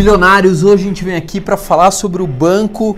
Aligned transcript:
Bilionários, 0.00 0.62
hoje 0.62 0.84
a 0.84 0.88
gente 0.88 1.04
vem 1.04 1.14
aqui 1.14 1.42
para 1.42 1.58
falar 1.58 1.90
sobre 1.90 2.22
o 2.22 2.26
banco 2.26 2.96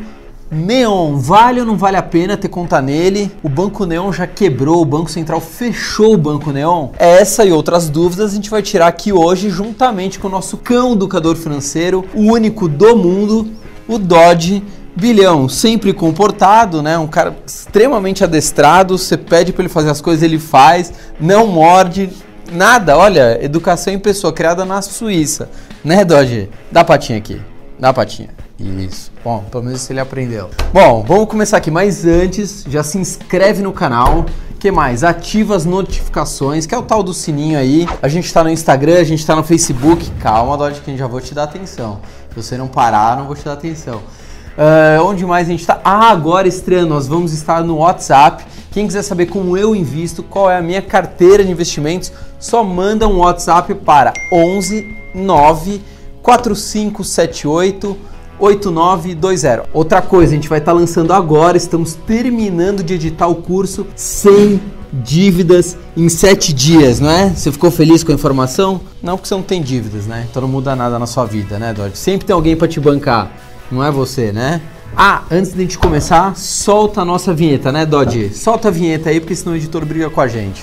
Neon. 0.48 1.16
Vale 1.16 1.58
ou 1.58 1.66
não 1.66 1.76
vale 1.76 1.96
a 1.96 2.02
pena 2.02 2.36
ter 2.36 2.46
conta 2.46 2.80
nele? 2.80 3.28
O 3.42 3.48
Banco 3.48 3.84
Neon 3.84 4.12
já 4.12 4.24
quebrou, 4.24 4.80
o 4.80 4.84
Banco 4.84 5.10
Central 5.10 5.40
fechou 5.40 6.14
o 6.14 6.16
Banco 6.16 6.52
Neon? 6.52 6.90
Essa 6.96 7.44
e 7.44 7.50
outras 7.50 7.88
dúvidas 7.88 8.30
a 8.30 8.34
gente 8.36 8.48
vai 8.48 8.62
tirar 8.62 8.86
aqui 8.86 9.12
hoje, 9.12 9.50
juntamente 9.50 10.20
com 10.20 10.28
o 10.28 10.30
nosso 10.30 10.56
cão 10.56 10.92
educador 10.92 11.34
financeiro, 11.34 12.04
o 12.14 12.20
único 12.20 12.68
do 12.68 12.96
mundo, 12.96 13.50
o 13.88 13.98
Dodge. 13.98 14.62
Bilhão, 14.94 15.48
sempre 15.48 15.92
comportado, 15.92 16.82
né? 16.82 16.96
Um 16.98 17.08
cara 17.08 17.34
extremamente 17.44 18.22
adestrado. 18.22 18.96
Você 18.96 19.16
pede 19.16 19.52
para 19.52 19.62
ele 19.62 19.68
fazer 19.68 19.90
as 19.90 20.00
coisas, 20.00 20.22
ele 20.22 20.38
faz, 20.38 20.92
não 21.18 21.48
morde, 21.48 22.10
nada. 22.52 22.96
Olha, 22.96 23.42
educação 23.42 23.92
em 23.92 23.98
pessoa, 23.98 24.32
criada 24.32 24.64
na 24.64 24.82
Suíça. 24.82 25.48
Né, 25.84 26.04
Dodge? 26.04 26.48
Dá 26.70 26.82
a 26.82 26.84
patinha 26.84 27.18
aqui. 27.18 27.40
Dá 27.78 27.88
a 27.88 27.92
patinha. 27.92 28.28
Isso. 28.58 29.10
Bom, 29.24 29.42
pelo 29.50 29.64
menos 29.64 29.88
ele 29.90 29.98
aprendeu. 29.98 30.48
Bom, 30.72 31.04
vamos 31.06 31.28
começar 31.28 31.56
aqui. 31.56 31.70
Mas 31.70 32.04
antes, 32.06 32.64
já 32.68 32.84
se 32.84 32.98
inscreve 32.98 33.62
no 33.62 33.72
canal. 33.72 34.24
que 34.60 34.70
mais? 34.70 35.02
Ativa 35.02 35.56
as 35.56 35.64
notificações, 35.64 36.66
que 36.66 36.74
é 36.74 36.78
o 36.78 36.82
tal 36.82 37.02
do 37.02 37.12
sininho 37.12 37.58
aí. 37.58 37.88
A 38.00 38.06
gente 38.06 38.26
está 38.26 38.44
no 38.44 38.50
Instagram, 38.50 39.00
a 39.00 39.04
gente 39.04 39.18
está 39.18 39.34
no 39.34 39.42
Facebook. 39.42 40.08
Calma, 40.20 40.56
Dodge, 40.56 40.80
que 40.80 40.90
a 40.90 40.92
gente 40.92 41.00
já 41.00 41.08
vou 41.08 41.20
te 41.20 41.34
dar 41.34 41.44
atenção. 41.44 42.00
Se 42.30 42.36
você 42.36 42.56
não 42.56 42.68
parar, 42.68 43.16
não 43.16 43.26
vou 43.26 43.34
te 43.34 43.44
dar 43.44 43.54
atenção. 43.54 43.96
Uh, 43.96 45.02
onde 45.04 45.26
mais 45.26 45.48
a 45.48 45.50
gente 45.50 45.60
está? 45.60 45.80
Ah, 45.82 46.10
agora 46.10 46.46
estreando, 46.46 46.90
nós 46.94 47.08
vamos 47.08 47.32
estar 47.32 47.64
no 47.64 47.78
WhatsApp. 47.78 48.44
Quem 48.72 48.86
quiser 48.86 49.02
saber 49.02 49.26
como 49.26 49.54
eu 49.56 49.76
invisto, 49.76 50.22
qual 50.22 50.50
é 50.50 50.56
a 50.56 50.62
minha 50.62 50.80
carteira 50.80 51.44
de 51.44 51.50
investimentos, 51.50 52.10
só 52.40 52.64
manda 52.64 53.06
um 53.06 53.18
WhatsApp 53.18 53.74
para 53.74 54.14
11 54.32 54.96
9 55.14 55.82
4578 56.22 57.96
8920. 58.38 59.68
Outra 59.74 60.00
coisa, 60.00 60.32
a 60.32 60.34
gente 60.34 60.48
vai 60.48 60.58
estar 60.58 60.72
tá 60.72 60.78
lançando 60.78 61.12
agora, 61.12 61.56
estamos 61.56 61.94
terminando 61.94 62.82
de 62.82 62.94
editar 62.94 63.28
o 63.28 63.34
curso 63.36 63.86
sem 63.94 64.58
dívidas 64.90 65.76
em 65.94 66.08
7 66.08 66.52
dias, 66.52 66.98
não 66.98 67.10
é? 67.10 67.28
Você 67.28 67.52
ficou 67.52 67.70
feliz 67.70 68.02
com 68.02 68.10
a 68.10 68.14
informação? 68.14 68.80
Não, 69.02 69.16
porque 69.16 69.28
você 69.28 69.34
não 69.34 69.42
tem 69.42 69.60
dívidas, 69.62 70.06
né? 70.06 70.26
Então 70.30 70.40
não 70.40 70.48
muda 70.48 70.74
nada 70.74 70.98
na 70.98 71.06
sua 71.06 71.26
vida, 71.26 71.58
né, 71.58 71.74
Dodge? 71.74 71.98
Sempre 71.98 72.26
tem 72.26 72.34
alguém 72.34 72.56
para 72.56 72.68
te 72.68 72.80
bancar, 72.80 73.30
não 73.70 73.84
é 73.84 73.90
você, 73.90 74.32
né? 74.32 74.62
Ah, 74.96 75.22
antes 75.30 75.54
de 75.54 75.62
gente 75.62 75.78
começar, 75.78 76.36
solta 76.36 77.00
a 77.00 77.04
nossa 77.04 77.32
vinheta, 77.32 77.72
né, 77.72 77.86
Dodge? 77.86 78.28
Solta 78.34 78.68
a 78.68 78.70
vinheta 78.70 79.08
aí, 79.08 79.20
porque 79.20 79.34
senão 79.34 79.54
o 79.54 79.56
editor 79.56 79.86
briga 79.86 80.10
com 80.10 80.20
a 80.20 80.28
gente. 80.28 80.62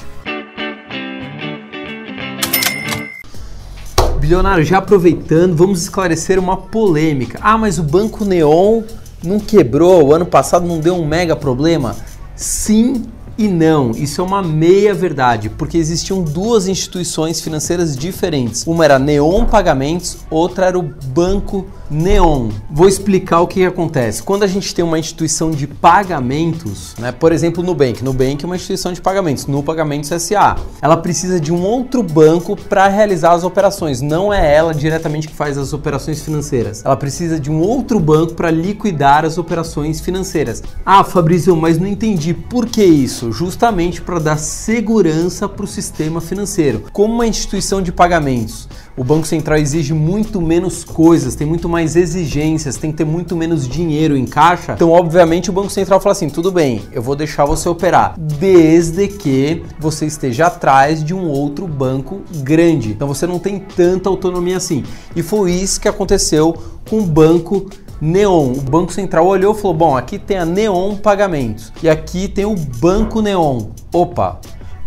Bilionário, 4.20 4.64
já 4.64 4.78
aproveitando, 4.78 5.56
vamos 5.56 5.82
esclarecer 5.82 6.38
uma 6.38 6.56
polêmica. 6.56 7.40
Ah, 7.42 7.58
mas 7.58 7.80
o 7.80 7.84
Banco 7.84 8.24
Neon 8.24 8.84
não 9.24 9.40
quebrou, 9.40 10.06
o 10.06 10.14
ano 10.14 10.28
passado 10.28 10.68
não 10.68 10.80
deu 10.80 10.96
um 10.96 11.08
mega 11.08 11.36
problema? 11.36 11.96
Sim 12.36 13.06
e 13.40 13.48
não, 13.48 13.92
isso 13.92 14.20
é 14.20 14.24
uma 14.26 14.44
meia 14.44 14.94
verdade, 14.94 15.50
porque 15.50 15.78
existiam 15.78 16.22
duas 16.22 16.68
instituições 16.68 17.40
financeiras 17.40 17.96
diferentes. 17.96 18.68
Uma 18.68 18.84
era 18.84 19.00
Neon 19.00 19.46
Pagamentos, 19.46 20.18
outra 20.30 20.66
era 20.66 20.78
o 20.78 20.84
Banco 20.84 21.66
Neon. 21.90 22.50
Vou 22.70 22.88
explicar 22.88 23.40
o 23.40 23.48
que, 23.48 23.62
que 23.62 23.66
acontece. 23.66 24.22
Quando 24.22 24.44
a 24.44 24.48
gente 24.48 24.76
tem 24.76 24.84
uma 24.84 25.00
instituição 25.00 25.52
de 25.52 25.66
pagamentos, 25.66 26.96
né, 27.00 27.14
por 27.14 27.32
exemplo, 27.32 27.64
Nubank. 27.64 28.04
Nubank 28.04 28.44
é 28.44 28.46
uma 28.46 28.58
instituição 28.58 28.92
de 28.92 29.00
pagamentos, 29.00 29.46
no 29.48 29.64
Pagamentos 29.64 30.10
SA. 30.22 30.58
Ela 30.82 30.98
precisa 30.98 31.40
de 31.40 31.54
um 31.54 31.62
outro 31.62 32.04
banco 32.04 32.58
para 32.58 32.90
realizar 32.90 33.32
as 33.32 33.46
operações. 33.46 34.02
Não 34.02 34.34
é 34.34 34.54
ela 34.54 34.74
diretamente 34.74 35.30
que 35.30 35.34
faz 35.34 35.58
as 35.58 35.72
operações 35.72 36.22
financeiras. 36.22 36.84
Ela 36.84 36.98
precisa 36.98 37.40
de 37.40 37.50
um 37.50 37.62
outro 37.62 38.02
banco 38.02 38.34
para 38.34 38.52
liquidar 38.52 39.24
as 39.24 39.38
operações 39.38 40.02
financeiras. 40.02 40.62
Ah, 40.86 41.06
Fabrício, 41.06 41.56
mas 41.56 41.80
não 41.80 41.88
entendi. 41.88 42.34
Por 42.34 42.66
que 42.66 42.84
isso? 42.84 43.29
Justamente 43.32 44.02
para 44.02 44.20
dar 44.20 44.38
segurança 44.38 45.48
para 45.48 45.64
o 45.64 45.68
sistema 45.68 46.22
financeiro. 46.22 46.86
Como 46.92 47.14
uma 47.14 47.28
instituição 47.28 47.82
de 47.82 47.92
pagamentos, 47.92 48.68
o 49.00 49.04
Banco 49.04 49.26
Central 49.26 49.58
exige 49.58 49.94
muito 49.94 50.42
menos 50.42 50.84
coisas, 50.84 51.34
tem 51.34 51.48
muito 51.48 51.70
mais 51.70 51.96
exigências, 51.96 52.76
tem 52.76 52.92
que 52.92 52.98
ter 52.98 53.06
muito 53.06 53.36
menos 53.36 53.68
dinheiro 53.68 54.18
em 54.18 54.26
caixa. 54.26 54.74
Então, 54.74 54.92
obviamente, 54.92 55.50
o 55.50 55.54
Banco 55.54 55.70
Central 55.70 56.02
fala 56.02 56.12
assim: 56.12 56.30
tudo 56.30 56.52
bem, 56.52 56.82
eu 56.92 57.02
vou 57.02 57.16
deixar 57.16 57.46
você 57.46 57.70
operar, 57.70 58.16
desde 58.18 59.08
que 59.08 59.64
você 59.80 60.06
esteja 60.06 60.48
atrás 60.48 61.04
de 61.04 61.14
um 61.14 61.28
outro 61.28 61.68
banco 61.68 62.22
grande. 62.44 62.90
Então, 62.90 63.08
você 63.08 63.26
não 63.26 63.40
tem 63.40 63.60
tanta 63.60 64.10
autonomia 64.10 64.58
assim. 64.58 64.84
E 65.16 65.24
foi 65.24 65.52
isso 65.52 65.80
que 65.80 65.88
aconteceu 65.88 66.54
com 66.90 67.00
o 67.00 67.06
Banco 67.06 67.70
Neon. 68.02 68.52
O 68.54 68.62
Banco 68.62 68.92
Central 68.92 69.26
olhou 69.26 69.54
e 69.54 69.58
falou: 69.58 69.76
bom, 69.76 69.98
aqui 69.98 70.18
tem 70.18 70.38
a 70.38 70.46
Neon 70.46 70.96
Pagamentos 70.96 71.72
e 71.82 71.90
aqui 71.90 72.28
tem 72.28 72.46
o 72.46 72.56
Banco 72.56 73.22
Neon. 73.22 73.68
Opa, 73.94 74.40